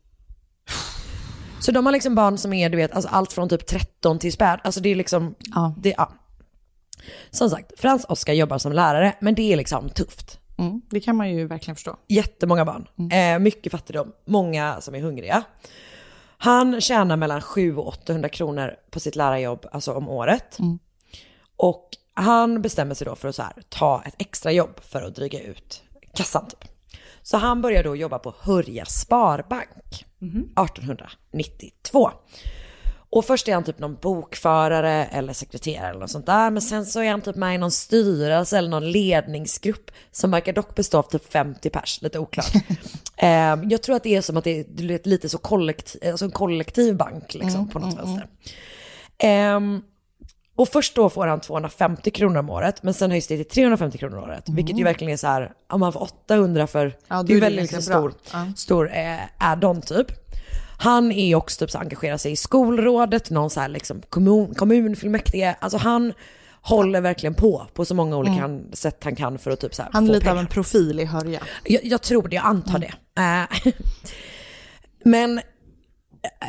[1.59, 4.33] Så de har liksom barn som är, du vet, alltså allt från typ 13 till
[4.33, 4.59] späd.
[4.63, 5.73] Alltså det är liksom, Ja.
[5.77, 6.11] det, ja.
[7.31, 10.39] Som sagt, Frans Oskar jobbar som lärare, men det är liksom tufft.
[10.57, 11.95] Mm, det kan man ju verkligen förstå.
[12.07, 12.87] Jättemånga barn.
[13.11, 14.11] Eh, mycket fattigdom.
[14.25, 15.43] Många som är hungriga.
[16.37, 20.57] Han tjänar mellan 700 och 800 kronor på sitt lärarjobb, alltså om året.
[21.57, 25.15] Och han bestämmer sig då för att så här, ta ett extra jobb för att
[25.15, 25.83] dryga ut
[26.13, 26.71] kassan typ.
[27.21, 32.11] Så han börjar då jobba på Hörja Sparbank 1892.
[33.09, 36.51] Och först är han typ någon bokförare eller sekreterare eller något sånt där.
[36.51, 40.53] Men sen så är han typ med i någon styrelse eller någon ledningsgrupp som verkar
[40.53, 42.53] dock bestå av typ 50 pers, lite oklart.
[43.17, 43.29] eh,
[43.69, 46.95] jag tror att det är som att det är lite så kollektiv, alltså en kollektiv
[46.95, 48.27] bank liksom på något vänster.
[49.17, 49.81] Ehm,
[50.55, 53.97] och först då får han 250 kronor om året, men sen höjs det till 350
[53.97, 54.43] kronor om året.
[54.49, 57.41] Vilket ju verkligen är så här, om man får 800 för, Ja, det är det
[57.41, 58.45] väldigt liksom, stor, Ja.
[58.55, 60.07] stor eh, add-on typ.
[60.77, 65.55] Han är också typ så engagerar sig i skolrådet, någon så här liksom kommun, kommunfullmäktige.
[65.59, 66.13] Alltså han
[66.61, 69.81] håller verkligen på på så många olika han, sätt han kan för att typ så
[69.81, 69.93] här Mm.
[69.93, 70.33] Han är lite pengar.
[70.33, 71.41] av en profil i Hörja.
[71.63, 72.93] Jag, jag tror det, jag antar det.
[73.21, 73.73] Eh,
[75.05, 75.41] men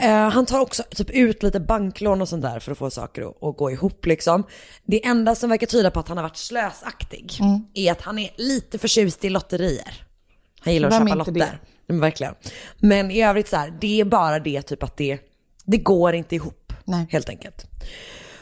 [0.02, 3.22] eh, han tar också typ ut lite banklån och sånt där för att få saker
[3.22, 4.44] att, att gå ihop liksom.
[4.84, 7.38] Det enda som verkar tyda på att han har varit slösaktig
[7.74, 10.06] är att han är lite förtjust i lotterier.
[10.60, 11.58] Han gillar att Vem är köpa lotter.
[11.88, 12.34] Men verkligen.
[12.78, 15.18] Men i övrigt så här, det är bara det typ att det,
[15.64, 16.72] det går inte ihop.
[16.84, 17.06] Nej.
[17.10, 17.66] Helt enkelt.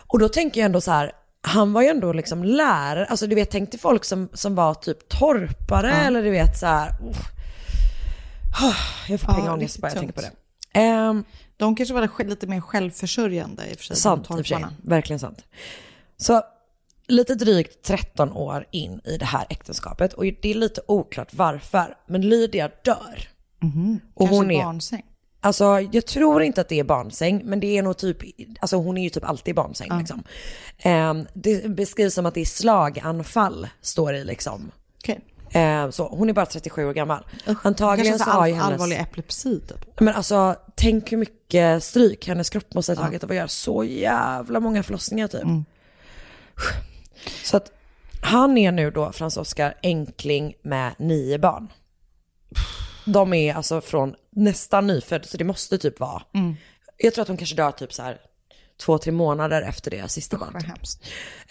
[0.06, 3.34] Och då tänker jag ändå så här, han var ju ändå liksom lärare, alltså du
[3.34, 6.90] vet tänk till folk som, som var typ torpare eller du vet så här.
[7.10, 7.16] uff.
[9.08, 10.30] Jag får Ja, pengaångest riktigt bara jag tänker på det.
[10.80, 11.24] Ehm,
[11.56, 13.96] De kanske var lite mer självförsörjande i och för sig.
[13.96, 15.44] sant i och för sig, verkligen sant.
[16.16, 16.42] Så
[17.08, 21.96] lite drygt 13 år in i det här äktenskapet och det är lite oklart varför,
[22.06, 23.28] men Lydia dör.
[24.14, 25.02] Och Kanske hon är, barnsäng.
[25.40, 28.18] Alltså jag tror inte att det är barnsäng, men det är nog typ,
[28.60, 30.22] alltså hon är ju typ alltid barnsäng liksom.
[30.78, 34.70] Ehm, det beskrivs som att det är slaganfall, står det liksom.
[34.98, 35.20] Okej.
[35.50, 37.26] Ehm, så hon är bara 37 år gammal.
[37.62, 38.72] Antagligen Kanske så har ju hennes...
[38.72, 40.00] allvarlig epilepsi typ.
[40.00, 43.84] Men alltså, tänk hur mycket stryk hennes kropp måste ha tagit av att göra så
[43.84, 45.42] jävla många förlossningar typ.
[47.44, 47.72] Så att
[48.22, 51.68] han är nu då, Frans Oskar, enkling med nio barn.
[53.06, 56.22] De är alltså från nästan nyfödd, så det måste typ vara.
[56.98, 58.18] Jag tror att hon kanske dör typ så här
[58.80, 60.64] två, tre månader efter det sista barnet.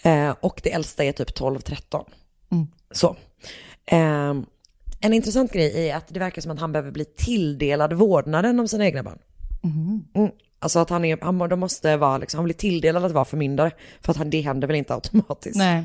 [0.02, 2.04] Eh, och det äldsta är typ 12-13.
[2.90, 3.16] Så.
[3.86, 4.46] Ehm,
[5.00, 8.68] en intressant grej är att det verkar som att han behöver bli tilldelad vårdnaden om
[8.68, 9.18] sina egna barn.
[10.14, 10.30] Mm.
[10.58, 13.70] Alltså att han, är, han, de måste vara, liksom, han blir tilldelad att vara förmyndare.
[14.00, 15.56] För att han, det händer väl inte automatiskt.
[15.56, 15.84] Nej.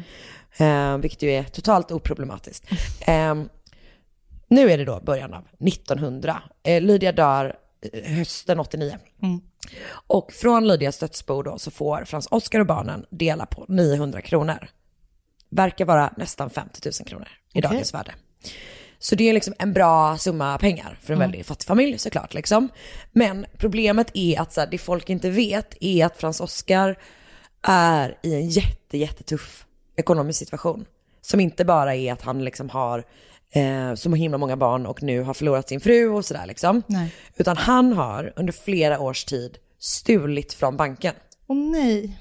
[0.57, 2.71] Eh, vilket ju är totalt oproblematiskt.
[3.07, 3.35] Eh,
[4.51, 6.43] nu är det då början av 1900.
[6.63, 7.55] Eh, Lydia dör
[7.93, 8.97] eh, hösten 89.
[10.07, 14.67] Och från Lydias dödsbo då så får Frans Oskar och barnen dela på 900 kronor.
[15.49, 17.61] Verkar vara nästan 50 000 kronor i Okej.
[17.61, 18.11] dagens värde.
[18.99, 22.33] Så det är liksom en bra summa pengar för en väldigt fattig familj såklart.
[22.33, 22.69] Liksom.
[23.11, 26.97] Men problemet är att så här, det folk inte vet är att Frans Oskar
[27.61, 30.85] är i en jätte, jättetuff ekonomisk situation.
[31.21, 33.03] Som inte bara är att han liksom har
[33.51, 36.83] eh, så himla många barn och nu har förlorat sin fru och sådär liksom.
[36.87, 37.15] Nej.
[37.37, 41.13] Utan han har under flera års tid stulit från banken.
[41.47, 42.19] Åh nej.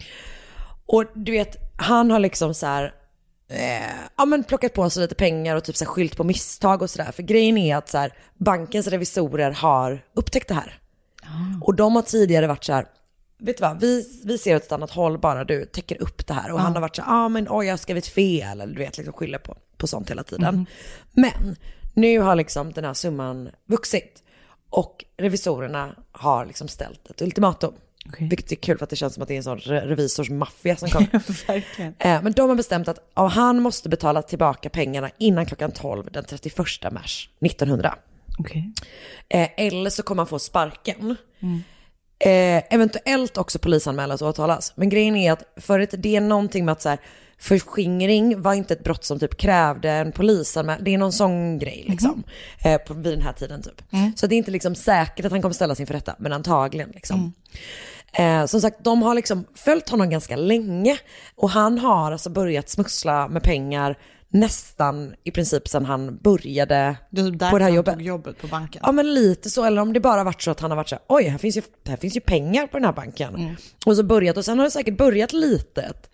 [0.86, 2.94] Och du vet, han har liksom så här,
[3.48, 6.82] eh, ja men plockat på sig lite pengar och typ så här skylt på misstag
[6.82, 7.12] och sådär.
[7.12, 10.78] För grejen är att så här, bankens revisorer har upptäckt det här.
[11.62, 12.86] Och de har tidigare varit så här,
[13.38, 16.34] vet du vad, vi, vi ser åt ett annat håll bara du täcker upp det
[16.34, 16.52] här.
[16.52, 18.74] Och han har varit så här, ja ah, men oj jag har skrivit fel, eller
[18.74, 20.66] du vet, liksom skyller på, på sånt hela tiden.
[21.12, 21.56] Men
[21.94, 24.22] nu har liksom den här summan vuxit.
[24.70, 27.74] Och revisorerna har liksom ställt ett ultimatum.
[28.08, 28.28] Okej.
[28.28, 30.76] Vilket är kul för att det känns som att det är en sån re- revisorsmaffia
[30.76, 31.08] som kommer.
[31.98, 36.24] Eh, Men de har bestämt att han måste betala tillbaka pengarna innan klockan 12 den
[36.24, 37.94] 31 mars 1900.
[38.38, 38.72] Okej.
[39.28, 41.16] Eh, eller så kommer han få sparken.
[42.18, 44.72] Eh, eventuellt också polisanmälas och åtalas.
[44.76, 46.98] Men grejen är att förut, det är någonting med att så här,
[47.40, 50.84] förskingring var inte ett brott som typ krävde en polisanmälan.
[50.84, 52.22] Det är någon sån grej liksom.
[52.64, 53.82] Eh, på, vid den här tiden typ.
[54.16, 57.32] Så det är inte liksom säkert att han kommer ställas inför rätta, men antagligen liksom.
[58.12, 60.98] Eh, som sagt, de har liksom följt honom ganska länge.
[61.34, 63.98] Och han har alltså börjat smussla med pengar
[64.32, 67.94] nästan i princip sedan han började Det typ på det här jobbet.
[67.94, 68.82] tog jobbet på banken.
[68.84, 70.94] Ja men lite så, eller om det bara varit så att han har varit så
[70.94, 73.34] här, oj här finns ju, här finns ju pengar på den här banken.
[73.34, 73.56] Mm.
[73.86, 76.10] Och så börjat, och sen har det säkert börjat litet.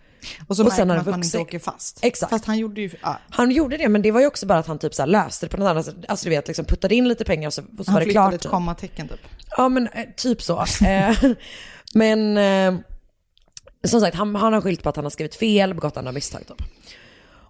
[0.48, 1.98] Och så och märker man har att man inte åker fast.
[2.02, 2.30] Exakt.
[2.30, 3.18] Fast han gjorde ju, ja.
[3.30, 5.46] Han gjorde det, men det var ju också bara att han typ så här löste
[5.46, 5.94] det på något annat sätt.
[6.08, 8.04] Alltså du vet, liksom puttade in lite pengar och så, och så Han var det
[8.04, 8.34] flyttade klart.
[8.34, 8.50] ett typ.
[8.50, 9.20] kommatecken typ.
[9.56, 10.64] Ja men eh, typ så.
[10.86, 11.16] Eh,
[11.94, 12.74] men eh,
[13.84, 16.46] som sagt, han, han har skyllt på att han har skrivit fel, begått andra misstag
[16.46, 16.62] typ.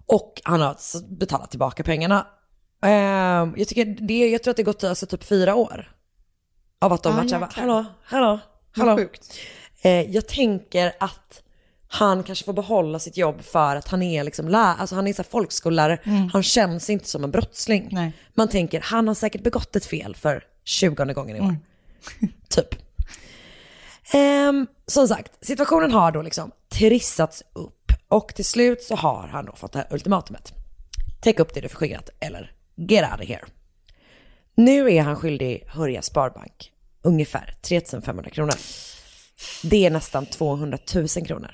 [0.05, 2.27] Och han har alltså betalat tillbaka pengarna.
[2.83, 5.91] Ehm, jag, tycker det, jag tror att det gått alltså, typ fyra år.
[6.81, 8.39] Av att de Ah, varit såhär, hallå, hallå,
[8.77, 8.97] hallå.
[8.97, 9.33] sjukt.
[9.81, 11.41] Eh, jag tänker att
[11.87, 15.13] han kanske får behålla sitt jobb för att han är liksom lä- alltså han är
[15.13, 15.99] så folkskollärare,
[16.33, 17.81] han känns inte som en brottsling.
[17.81, 17.93] Mm.
[17.93, 18.13] Nej.
[18.33, 21.45] Man tänker, han har säkert begått ett fel för 20 gången i år.
[21.45, 21.57] Mm.
[22.49, 22.75] typ.
[24.13, 29.45] Ehm, som sagt, situationen har då liksom trissats upp och till slut så har han
[29.45, 30.53] då fått det här ultimatumet.
[31.21, 33.45] Täck upp det du förskingrat eller get out of here.
[34.55, 36.71] Nu är han skyldig Hörja Sparbank
[37.01, 38.53] ungefär 3500 kronor.
[39.63, 41.51] Det är nästan 200 000 kronor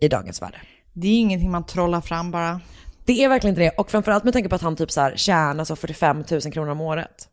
[0.00, 0.60] i dagens värde.
[0.92, 2.60] Det är ingenting man trollar fram bara.
[3.04, 5.16] Det är verkligen inte det och framförallt med tanke på att han typ så här
[5.16, 7.28] tjänar så 45 000 kronor om året.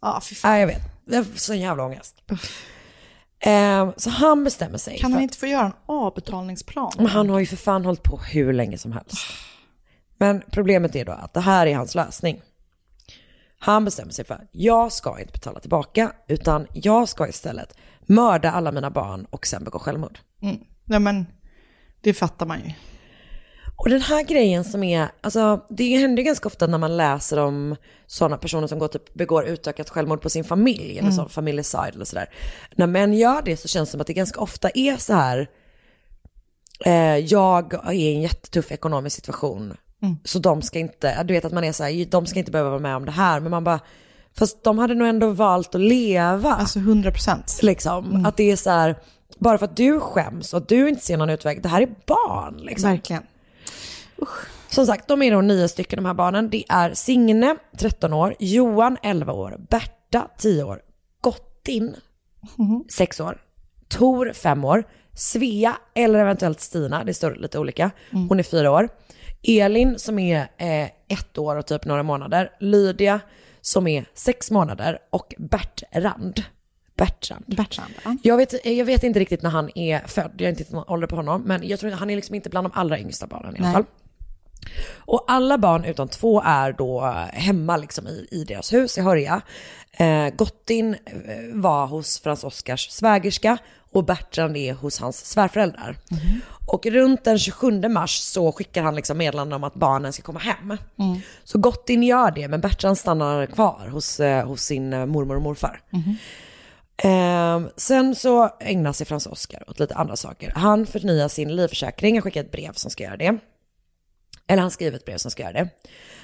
[0.00, 0.50] Ja, fy fan.
[0.50, 2.22] Nej jag vet, jag har sån jävla ångest.
[3.40, 4.98] Ehm, så han bestämmer sig.
[4.98, 6.92] Kan han inte få göra en avbetalningsplan?
[6.96, 9.18] Men han har ju för fan hållit på hur länge som helst.
[10.18, 12.42] Men problemet är då att det här är hans lösning.
[13.58, 18.72] Han bestämmer sig för, jag ska inte betala tillbaka, utan jag ska istället mörda alla
[18.72, 20.18] mina barn och sen begå självmord.
[20.42, 20.56] Mm.
[20.86, 21.26] Nej men,
[22.00, 22.72] det fattar man ju.
[23.76, 27.38] Och den här grejen som är, alltså det händer ju ganska ofta när man läser
[27.38, 27.76] om
[28.06, 32.04] sådana personer som går typ, begår utökat självmord på sin familj, eller så, familjside eller
[32.04, 32.30] sådär.
[32.76, 35.48] När män gör det så känns det som att det ganska ofta är så här,
[36.84, 39.76] eh, jag är i en jättetuff ekonomisk situation,
[40.24, 42.70] så de ska inte, du vet att man är så här, de ska inte behöva
[42.70, 43.80] vara med om det här, men man bara,
[44.38, 46.54] fast de hade nog ändå valt att leva.
[46.54, 47.58] Alltså 100 procent.
[47.62, 48.96] liksom, att det är så här,
[49.38, 51.94] bara för att du skäms och att du inte ser någon utväg, det här är
[52.06, 52.90] barn liksom.
[52.90, 53.22] Verkligen.
[54.70, 56.50] Som sagt, de är då nio stycken de här barnen.
[56.50, 60.80] Det är Signe, 13 år, Johan, 11 år, Berta, 10 år,
[61.20, 61.96] Gottin,
[62.88, 63.38] 6 år,
[63.88, 64.84] Tor, 5 år,
[65.14, 67.90] Svea eller eventuellt Stina, det står lite olika,
[68.28, 68.88] hon är 4 år,
[69.42, 73.20] Elin som är eh, ett år och typ några månader, Lydia
[73.60, 76.42] som är 6 månader och Bertrand.
[76.96, 77.44] Bertrand.
[77.46, 78.16] Bertrand, ja.
[78.22, 81.06] Jag vet, jag vet inte riktigt när han är född, jag har inte någon ålder
[81.06, 83.58] på honom, men jag tror han är liksom inte bland de allra yngsta barnen i
[83.58, 83.84] alla fall.
[84.96, 87.00] Och alla barn utom två är då
[87.32, 89.40] hemma liksom i, i deras hus i Hörja.
[89.92, 91.10] Eh, Gottin eh,
[91.52, 93.58] var hos Frans Oskars svägerska
[93.92, 95.96] och Bertrand är hos hans svärföräldrar.
[96.66, 100.38] Och runt den 27 mars så skickar han liksom meddelande om att barnen ska komma
[100.38, 100.76] hem.
[101.44, 105.42] Så Gottin gör det, men Bertrand stannar kvar hos, eh, hos sin eh, mormor och
[105.42, 105.80] morfar.
[107.02, 110.52] Ehm, sen så ägnar sig Frans Oskar åt lite andra saker.
[110.54, 113.38] Han förnyar sin livförsäkring, han skickar ett brev som ska göra det.
[114.48, 115.68] Eller han skriver ett brev som ska göra det.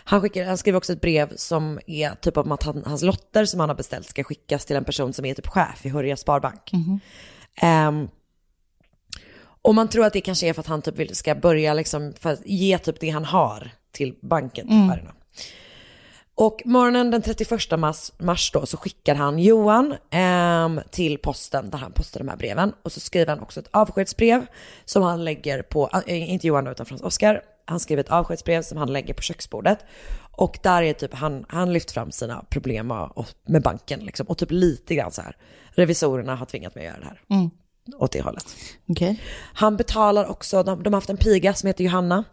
[0.05, 3.45] Han, skickar, han skriver också ett brev som är typ om att han, hans lotter
[3.45, 6.17] som han har beställt ska skickas till en person som är typ chef i Hörja
[6.17, 6.73] Sparbank.
[7.61, 8.09] Ehm,
[9.63, 12.13] och man tror att det kanske är för att han typ vill, ska börja liksom,
[12.21, 14.69] för att ge typ det han har till banken.
[14.69, 15.15] Don't know.
[16.35, 21.79] Och morgonen den 31 mars, mars då så skickar han Johan ehm, till posten där
[21.79, 22.73] han postar de här breven.
[22.83, 24.47] Och så skriver han också ett avskedsbrev
[24.85, 27.43] som han lägger på, äh, inte Johan utan Frans Oskar.
[27.65, 29.79] Han skriver ett avskedsbrev som han lägger på köksbordet.
[30.37, 32.93] Och där är typ, han, han lyft fram sina problem
[33.47, 34.27] med banken liksom.
[34.27, 35.37] Och typ lite grann så här,
[35.71, 37.51] revisorerna har tvingat mig att göra det här.
[37.99, 38.45] Åt det hållet.
[38.89, 39.21] Okej.
[39.55, 42.25] Han betalar också, de, de har haft en piga som heter Johanna,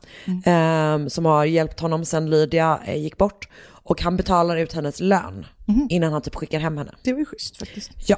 [0.46, 3.48] ehm, som har hjälpt honom sen Lydia eh, gick bort.
[3.90, 5.46] Och han betalar ut hennes lön
[5.90, 6.96] innan han typ skickar hem henne.
[7.04, 7.92] Det var ju schysst faktiskt.
[8.06, 8.18] Ja.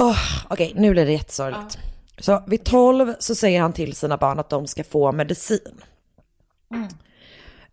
[0.00, 0.18] Oh,
[0.48, 1.78] Okej, nu blir det jättesorgligt.
[2.18, 5.80] Så vid 12 så säger han till sina barn att de ska få medicin.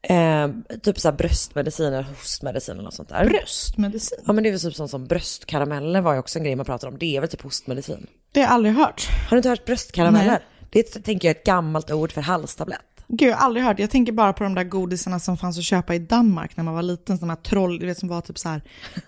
[0.02, 3.26] Ehm, typ såhär bröstmedicin eller hostmedicin eller något sånt där.
[3.26, 4.20] Bröstmedicin?
[4.26, 6.66] Ja men det är väl typ sånt som bröstkarameller var ju också en grej man
[6.66, 6.98] pratar om.
[6.98, 8.08] Det är väl typ hostmedicin.
[8.32, 9.08] Det har jag aldrig hört.
[9.30, 10.28] Har du inte hört bröstkarameller?
[10.28, 10.70] Nej.
[10.70, 12.99] Det är, tänker jag, ett gammalt ord för halstablett.
[13.12, 13.80] Gud, jag har aldrig hört.
[13.80, 16.74] Jag tänker bara på de där godisarna som fanns att köpa i Danmark när man
[16.74, 17.18] var liten.
[17.18, 18.62] Sådana här troll, du vet som var typ så här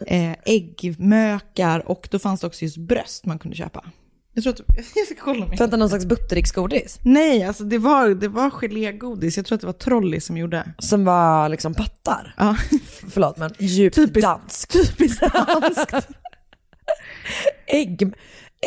[0.08, 3.86] eh, äggmökar och då fanns det också just bröst man kunde köpa.
[4.34, 4.60] Jag tror att,
[4.96, 5.58] jag ska kolla mig.
[5.58, 7.00] Vänta, någon slags buttericksgodis?
[7.02, 9.38] Nej, alltså det var, det var gelégodis.
[9.38, 10.74] Jag tror att det var Trolli som gjorde.
[10.80, 12.36] Som var liksom pattar?
[12.38, 12.56] Ja.
[13.10, 14.72] Förlåt men djupt Typiskt- danskt.
[14.72, 16.08] Typiskt danskt.
[17.68, 18.14] Ägg,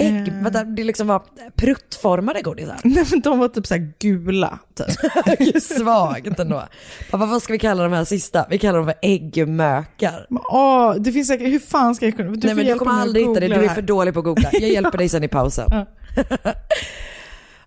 [0.00, 0.42] ägg, Eh.
[0.42, 1.22] vänta, det liksom var
[1.56, 2.80] pruttformade godisar.
[2.84, 4.58] Nej, men de var typ så här gula.
[4.74, 5.62] Typ.
[5.62, 6.64] Svagt ändå.
[7.10, 8.46] Pappa, vad ska vi kalla de här sista?
[8.50, 10.26] Vi kallar dem för äggmökar.
[10.30, 12.30] Men, Åh, det finns säkert, hur fan ska jag kunna?
[12.30, 14.48] Du Nej men du kommer aldrig hitta det, du är för dålig på att googla.
[14.52, 15.68] Jag hjälper dig sen i pausen.
[15.70, 15.86] Ja.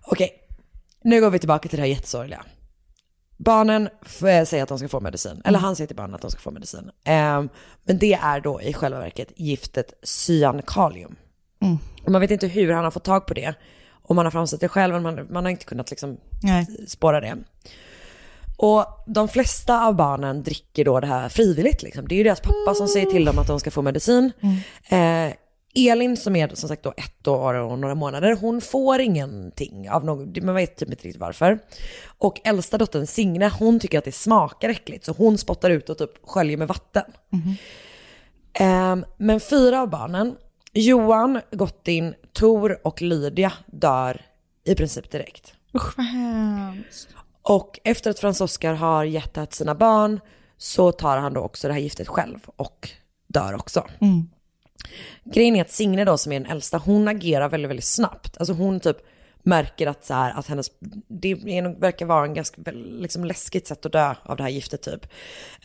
[0.02, 0.30] Okej,
[1.04, 2.42] nu går vi tillbaka till det här jättesorgliga.
[3.36, 3.88] Barnen
[4.22, 6.40] eh, säger att de ska få medicin, eller han säger till barnen att de ska
[6.40, 6.90] få medicin.
[7.04, 7.48] Ehm,
[7.84, 11.16] men det är då i själva verket giftet cyankalium.
[12.04, 13.54] Och man vet inte hur han har fått tag på det.
[14.02, 16.66] Om man har framställt det själv, man, man har inte kunnat liksom Nej.
[16.86, 17.36] spåra det.
[18.56, 21.82] Och de flesta av barnen dricker då det här frivilligt.
[21.82, 22.08] Liksom.
[22.08, 24.32] Det är ju deras pappa som säger till dem att de ska få medicin.
[24.88, 25.32] Eh,
[25.74, 30.04] Elin som är som sagt då ett år och några månader, hon får ingenting av
[30.04, 31.58] någon, man vet typ inte riktigt varför.
[32.18, 35.98] Och äldsta dottern Signe, hon tycker att det smakar äckligt så hon spottar ut och
[35.98, 37.04] typ sköljer med vatten.
[38.52, 40.36] Ehm, men fyra av barnen,
[40.72, 44.22] Johan, Gottin, Tor och Lydia dör
[44.64, 45.54] i princip direkt.
[45.74, 47.08] Usch vad hemskt.
[47.42, 50.20] Och efter att Frans Oskar har gett sina barn
[50.56, 52.90] så tar han då också det här giftet själv och
[53.26, 53.86] dör också.
[55.24, 58.38] Grejen är att Signe då som är den äldsta, hon agerar väldigt, väldigt snabbt.
[58.38, 58.96] Alltså hon typ
[59.42, 60.70] märker att, så här, att hennes,
[61.08, 64.82] det är, verkar vara en ganska liksom läskigt sätt att dö av det här giftet
[64.82, 65.06] typ.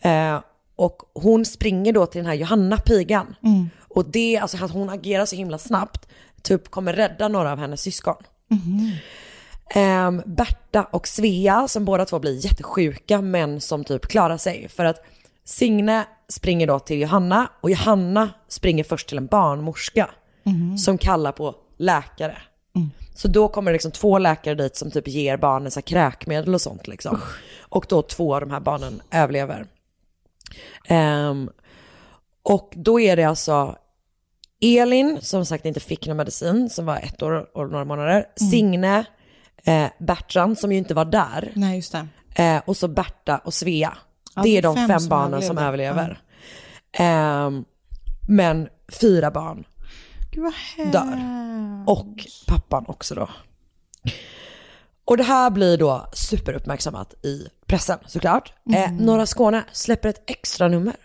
[0.02, 0.40] Eh,
[0.76, 3.34] och hon springer då till den här Johanna, pigan.
[3.88, 6.08] Och det, alltså att hon agerar så himla snabbt,
[6.42, 8.16] typ kommer rädda några av hennes syskon.
[9.76, 14.68] Um, Berta och Svea som båda två blir jättesjuka men som typ klarar sig.
[14.68, 15.04] För att
[15.44, 20.10] Signe springer då till Johanna och Johanna springer först till en barnmorska
[20.78, 22.36] som kallar på läkare.
[23.14, 26.60] Så då kommer det liksom två läkare dit som typ ger barnen så kräkmedel och
[26.60, 27.20] sånt liksom.
[27.60, 29.66] Och då två av de här barnen överlever.
[30.88, 31.50] Ehm,
[32.42, 33.76] och då är det alltså
[34.60, 38.26] Elin, som sagt inte fick någon medicin, som var ett år och några månader.
[38.36, 39.04] Signe,
[39.64, 41.52] eh, Bertrand som ju inte var där.
[41.54, 42.08] Nej just det.
[42.42, 43.98] Eh, och så Berta och Svea.
[44.36, 46.20] Ja, det är de fem fem, barnen som överlever.
[46.92, 47.64] Ehm,
[48.28, 48.68] men
[49.00, 49.64] fyra barn
[50.92, 51.18] dör.
[51.86, 53.28] Och pappan också då.
[55.04, 58.52] Och det här blir då superuppmärksammat i pressen såklart.
[58.74, 60.96] Eh, Norra Skåne släpper ett extra nummer.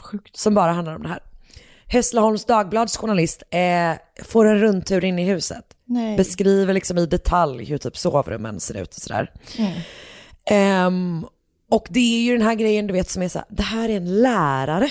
[0.00, 0.36] Sjukt.
[0.36, 1.20] Som bara handlar om det här.
[1.86, 3.92] Hässleholms Dagblads journalist eh,
[4.24, 5.64] får en rundtur in i huset.
[5.84, 6.16] Nej.
[6.16, 9.32] Beskriver liksom i detalj hur typ sovrummen ser ut och sådär.
[10.50, 11.26] Ehm,
[11.70, 13.88] och det är ju den här grejen du vet som är så här, det här
[13.88, 14.90] är en lärare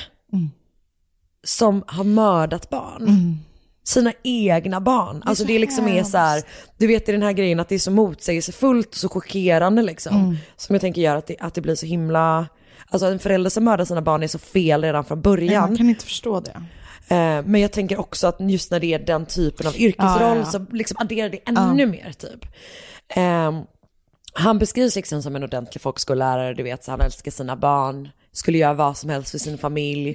[1.44, 3.38] som har mördat barn.
[3.84, 5.24] Sina egna barn.
[5.26, 6.44] Alltså det liksom är så här,
[6.78, 10.38] du vet i den här grejen att det är så motsägelsefullt och så chockerande liksom.
[10.58, 12.48] Som jag tänker gör att det, att det blir så himla,
[12.88, 15.62] alltså en förälder som mördar sina barn är så fel redan från Nej, början.
[15.62, 16.64] Man kan inte förstå det.
[17.08, 20.36] Eh, men jag tänker också att just när det är den typen av yrkesroll Ja,
[20.36, 22.46] ja, så liksom adderar det ännu mer typ.
[23.10, 23.56] Ehm,
[24.34, 28.58] han beskrivs liksom som en ordentlig folkskollärare, du vet, så han älskar sina barn, skulle
[28.58, 30.14] göra vad som helst för sin familj.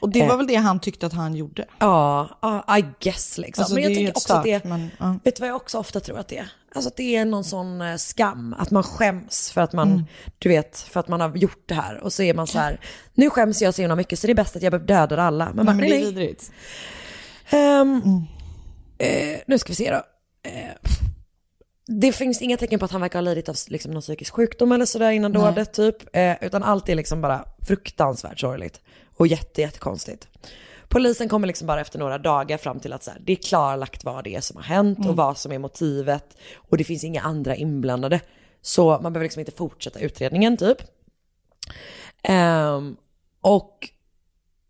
[0.00, 0.36] Och det var Eh.
[0.36, 1.64] väl det han tyckte att han gjorde.
[1.78, 3.62] Ja, ja, I guess liksom.
[3.62, 5.18] Alltså, men jag helt också att det, men, ja.
[5.24, 6.52] vet du vad jag också ofta tror att det är?
[6.74, 10.04] Alltså att det är någon sån eh, skam, att man skäms för att man,
[10.38, 11.98] du vet, för att man har gjort det här.
[11.98, 12.80] Och så är man så här,
[13.14, 15.44] nu skäms jag så himla mycket så det är bäst att jag dödar alla.
[15.44, 16.52] Men, Nej, bara, men det är vidrigt.
[17.50, 18.02] Ehm,
[18.98, 20.02] eh, nu ska vi se då.
[20.50, 20.90] Eh,
[21.86, 24.72] det finns inga tecken på att han verkar ha lidit av liksom, någon psykisk sjukdom
[24.72, 26.16] eller sådär innan dådet typ.
[26.16, 28.80] Eh, utan allt är liksom bara fruktansvärt sorgligt.
[29.16, 30.28] Och jätte, jättekonstigt.
[30.88, 34.04] Polisen kommer liksom bara efter några dagar fram till att så här, det är klarlagt
[34.04, 36.36] vad det är som har hänt och vad som är motivet.
[36.54, 38.20] Och det finns inga andra inblandade.
[38.62, 40.78] Så man behöver liksom inte fortsätta utredningen typ.
[42.22, 42.96] Ehm,
[43.40, 43.88] och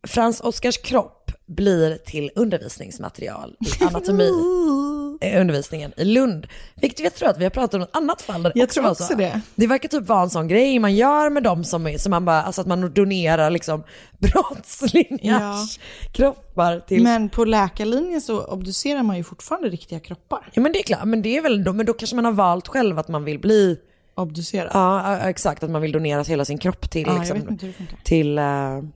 [0.06, 4.30] Frans Oskars kropp blir till undervisningsmaterial i anatomi.
[5.22, 6.46] undervisningen i Lund.
[6.74, 8.84] Vilket jag tror att vi har pratat om något annat fall där Jag också tror
[8.84, 9.14] var också så.
[9.14, 9.40] det.
[9.54, 12.24] Det verkar typ vara en sån grej man gör med dem som, är, som man
[12.24, 13.82] bara, alltså att man donerar liksom
[14.18, 15.78] brottslingars
[16.12, 20.48] kroppar till Men på läkarlinjen så obducerar man ju fortfarande riktiga kroppar.
[20.52, 22.68] Ja men det är klart, men det är väl men då kanske man har valt
[22.68, 23.76] själv att man vill bli
[24.14, 24.70] Obducerad.
[24.74, 25.62] Ja, ja, exakt.
[25.62, 28.02] Att man vill donera hela sin kropp till, Ja, jag liksom, funkar.
[28.04, 28.44] till eh,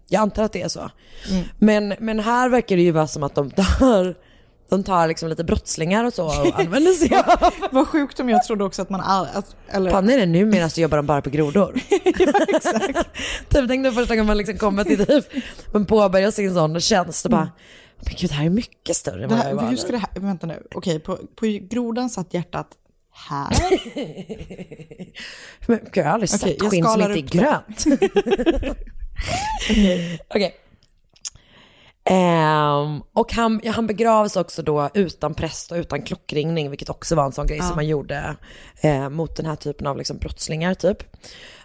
[0.08, 0.90] jag antar att det är så.
[1.58, 4.14] Men, men här verkar det ju vara som att de tar,
[4.68, 7.54] de tar liksom lite brottslingar och så och använder sig av.
[7.72, 10.68] Vad sjukt om jag trodde också att man all, att, eller, Fan är det numera
[10.70, 11.80] så jobbar de bara på grodor.
[12.18, 13.08] ja, exakt.
[13.48, 15.24] typ tänk dig första gången man liksom kommer till typ,
[15.72, 17.50] man påbörjar sin sån tjänst och bara,
[17.96, 19.98] men gud det här är mycket större än vad jag här, var hur ska det
[19.98, 22.68] här, vänta nu, okej på, på grodan satt hjärtat
[23.12, 23.56] här.
[25.66, 27.84] Men gud, jag har aldrig Okej, sett skinn som inte är grönt.
[30.28, 30.63] Okej.
[32.04, 37.14] Ehm, och han, ja, han begravs också då utan präst och utan klockringning, vilket också
[37.14, 38.36] var en sån grej som man gjorde
[38.80, 40.98] eh, mot den här typen av liksom, brottslingar typ.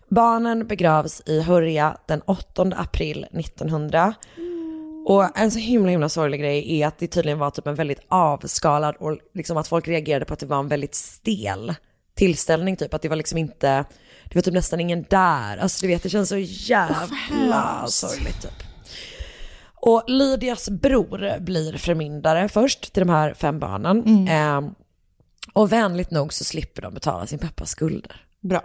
[0.09, 4.13] Barnen begravs i Hurja den 8 april 1900.
[5.05, 7.99] Och en så himla himla sorglig grej är att det tydligen var typ en väldigt
[8.07, 11.75] avskalad och liksom att folk reagerade på att det var en väldigt stel
[12.15, 12.93] tillställning typ.
[12.93, 13.85] Att det var liksom inte,
[14.25, 15.57] det var typ nästan ingen där.
[15.57, 18.68] Alltså du vet det känns så jävla sorgligt typ.
[19.81, 24.27] Och Lydias bror blir förmyndare först till de här fem barnen.
[24.27, 24.75] Ehm,
[25.53, 28.25] och vänligt nog så slipper de betala sin pappas skulder.
[28.41, 28.61] Bra.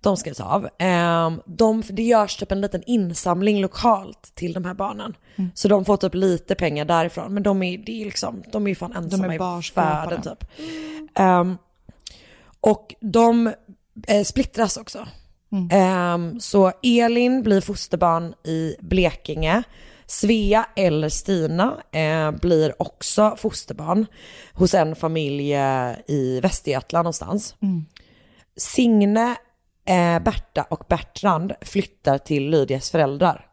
[0.00, 0.68] De skrivs av.
[0.78, 5.16] Ehm, de, det görs typ en liten insamling lokalt till de här barnen.
[5.36, 5.50] Mm.
[5.54, 7.34] Så de får typ lite pengar därifrån.
[7.34, 9.38] Men de är, det är liksom, de är ju fan ensamma i
[9.74, 10.44] världen typ.
[11.14, 11.58] Ehm,
[12.60, 13.52] och de
[14.06, 15.06] eh, splittras också.
[15.70, 19.62] Ehm, så Elin blir fosterbarn i Blekinge.
[20.10, 24.06] Svea eller Stina eh, blir också fosterbarn
[24.52, 27.54] hos en familj eh, i Västergötland någonstans.
[28.56, 29.36] Signe,
[29.84, 33.46] eh, Berta och Bertrand flyttar till Lydias föräldrar.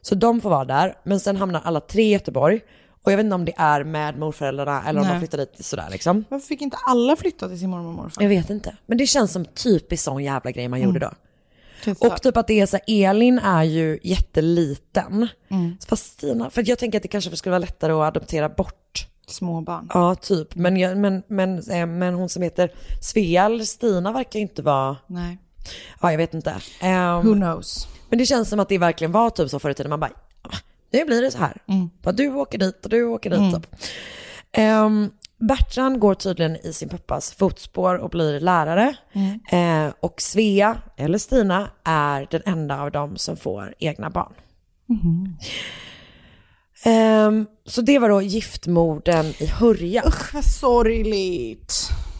[0.00, 2.60] Så de får vara där, men sen hamnar alla tre i Göteborg.
[3.04, 5.14] Och jag vet inte om det är med morföräldrarna eller om Nej.
[5.14, 6.24] de flyttar dit sådär liksom.
[6.28, 8.22] Varför fick inte alla flytta till sin mormor och morfar?
[8.22, 8.76] Jag vet inte.
[8.86, 11.10] Men det känns som typiskt sån jävla grej man gjorde då.
[11.84, 15.28] Typ Och typ att det är så här, Elin är ju jätteliten.
[15.48, 15.76] Mm.
[15.88, 19.06] Fast Stina, för jag tänker att det kanske skulle vara lättare att adoptera bort.
[19.26, 19.88] Små barn.
[19.94, 20.54] Ja, typ.
[20.54, 22.72] Men, jag, men, men, eh, men hon som heter
[23.02, 25.38] Svea eller Stina verkar ju inte vara, Nej.
[26.00, 26.54] ja jag vet inte.
[26.80, 27.88] Ehm, Who knows?
[28.08, 29.90] men det känns som att det verkligen var typ så förr i tiden.
[29.90, 30.12] Man bara,
[30.42, 30.56] "Ah,
[30.92, 31.56] nu blir det så här.
[31.66, 31.90] Mm.
[32.02, 33.54] Bara, du åker dit och du åker dit.
[33.54, 33.66] Typ.
[34.58, 38.96] Um, Bertrand går tydligen i sin pappas fotspår och blir lärare.
[39.50, 44.32] Eh, och Svea, eller Stina, är den enda av dem som får egna barn.
[46.84, 50.02] Ehm, så det var då giftmorden i Hörja.
[50.06, 51.74] Usch vad sorgligt.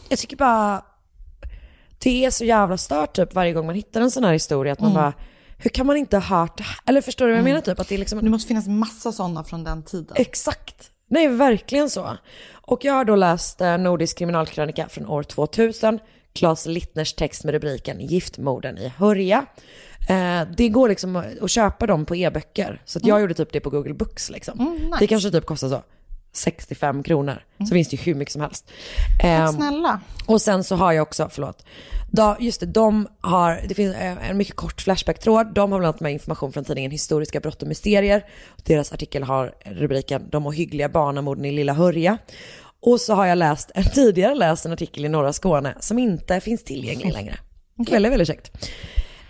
[0.09, 0.81] Jag tycker bara,
[2.03, 4.73] det är så jävla stört typ varje gång man hittar en sån här historia.
[4.73, 5.13] Att man bara,
[5.57, 6.77] hur kan man inte ha hört det här?
[6.85, 7.61] Eller förstår du vad jag menar?
[7.61, 10.15] Typ att det liksom Det måste finnas massa sådana från den tiden.
[10.19, 10.91] Exakt.
[11.09, 12.17] Nej, verkligen så.
[12.61, 15.99] Och jag har då läst eh, Nordisk kriminalkrönika från år 2000,
[16.33, 19.45] Claes Littners text med rubriken Giftmorden i Hörja.
[20.09, 22.81] Eh, det går liksom att- köpa dem på e-böcker.
[22.85, 24.57] Så jag gjorde typ det på Google Books liksom.
[24.99, 25.83] Det kanske typ kostar så
[26.39, 27.43] 65 kronor.
[27.57, 28.71] Så finns det ju hur mycket som helst.
[29.23, 29.99] Ehm, Snälla.
[30.25, 31.65] och sen så har jag också, förlåt,
[32.11, 35.53] då, just det, de har, det finns eh, en mycket kort Flashback-tråd.
[35.53, 38.25] De har bland annat med information från tidningen Historiska brott och mysterier.
[38.63, 42.17] Deras artikel har rubriken De ohyggliga barnamorden i Lilla Hörja.
[42.81, 46.63] Och så har jag läst, tidigare läst en artikel i norra Skåne som inte finns
[46.63, 47.39] tillgänglig längre.
[47.89, 48.51] Väldigt, väldigt käckt.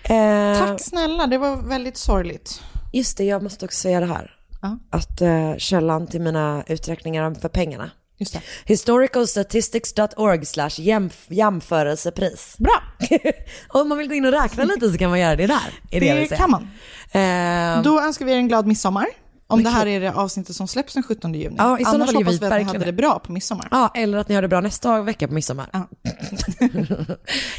[0.03, 2.62] Eh, Tack snälla, det var väldigt sorgligt.
[2.93, 4.36] Just det, jag måste också säga det här.
[4.62, 4.80] Ja.
[4.89, 7.91] Att eh, källan till mina uträkningar för pengarna.
[8.18, 8.41] Just det.
[8.66, 12.55] Historicalstatistics.org slash jämf- jämförelsepris.
[12.57, 12.82] Bra,
[13.70, 15.80] Om man vill gå in och räkna lite så kan man göra det där.
[15.91, 16.68] Är det, det kan man.
[17.12, 19.05] Ehm, Då önskar vi er en glad midsommar.
[19.52, 21.56] Om det här är det avsnittet som släpps den 17 juni.
[21.58, 22.93] Ja, i Annars fall hoppas vi att ni hade det.
[22.93, 23.68] bra på midsommar.
[23.72, 25.70] Ja, eller att ni har det bra nästa vecka på midsommar.
[25.74, 25.88] Ja.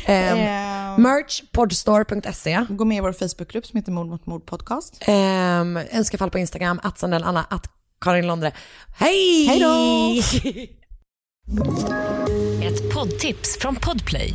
[0.07, 2.64] Ehm, Ehm, merch, podstore.se.
[2.68, 5.03] gå med i vår Facebookgrupp som heter Mord mot mord podcast.
[5.07, 7.66] Ehm, önska fall på Instagram, att Sandell Anna, att
[8.01, 8.53] Karin Londre.
[8.99, 9.47] Hej!
[9.47, 10.70] Hej
[12.64, 14.34] Ett poddtips från Podplay.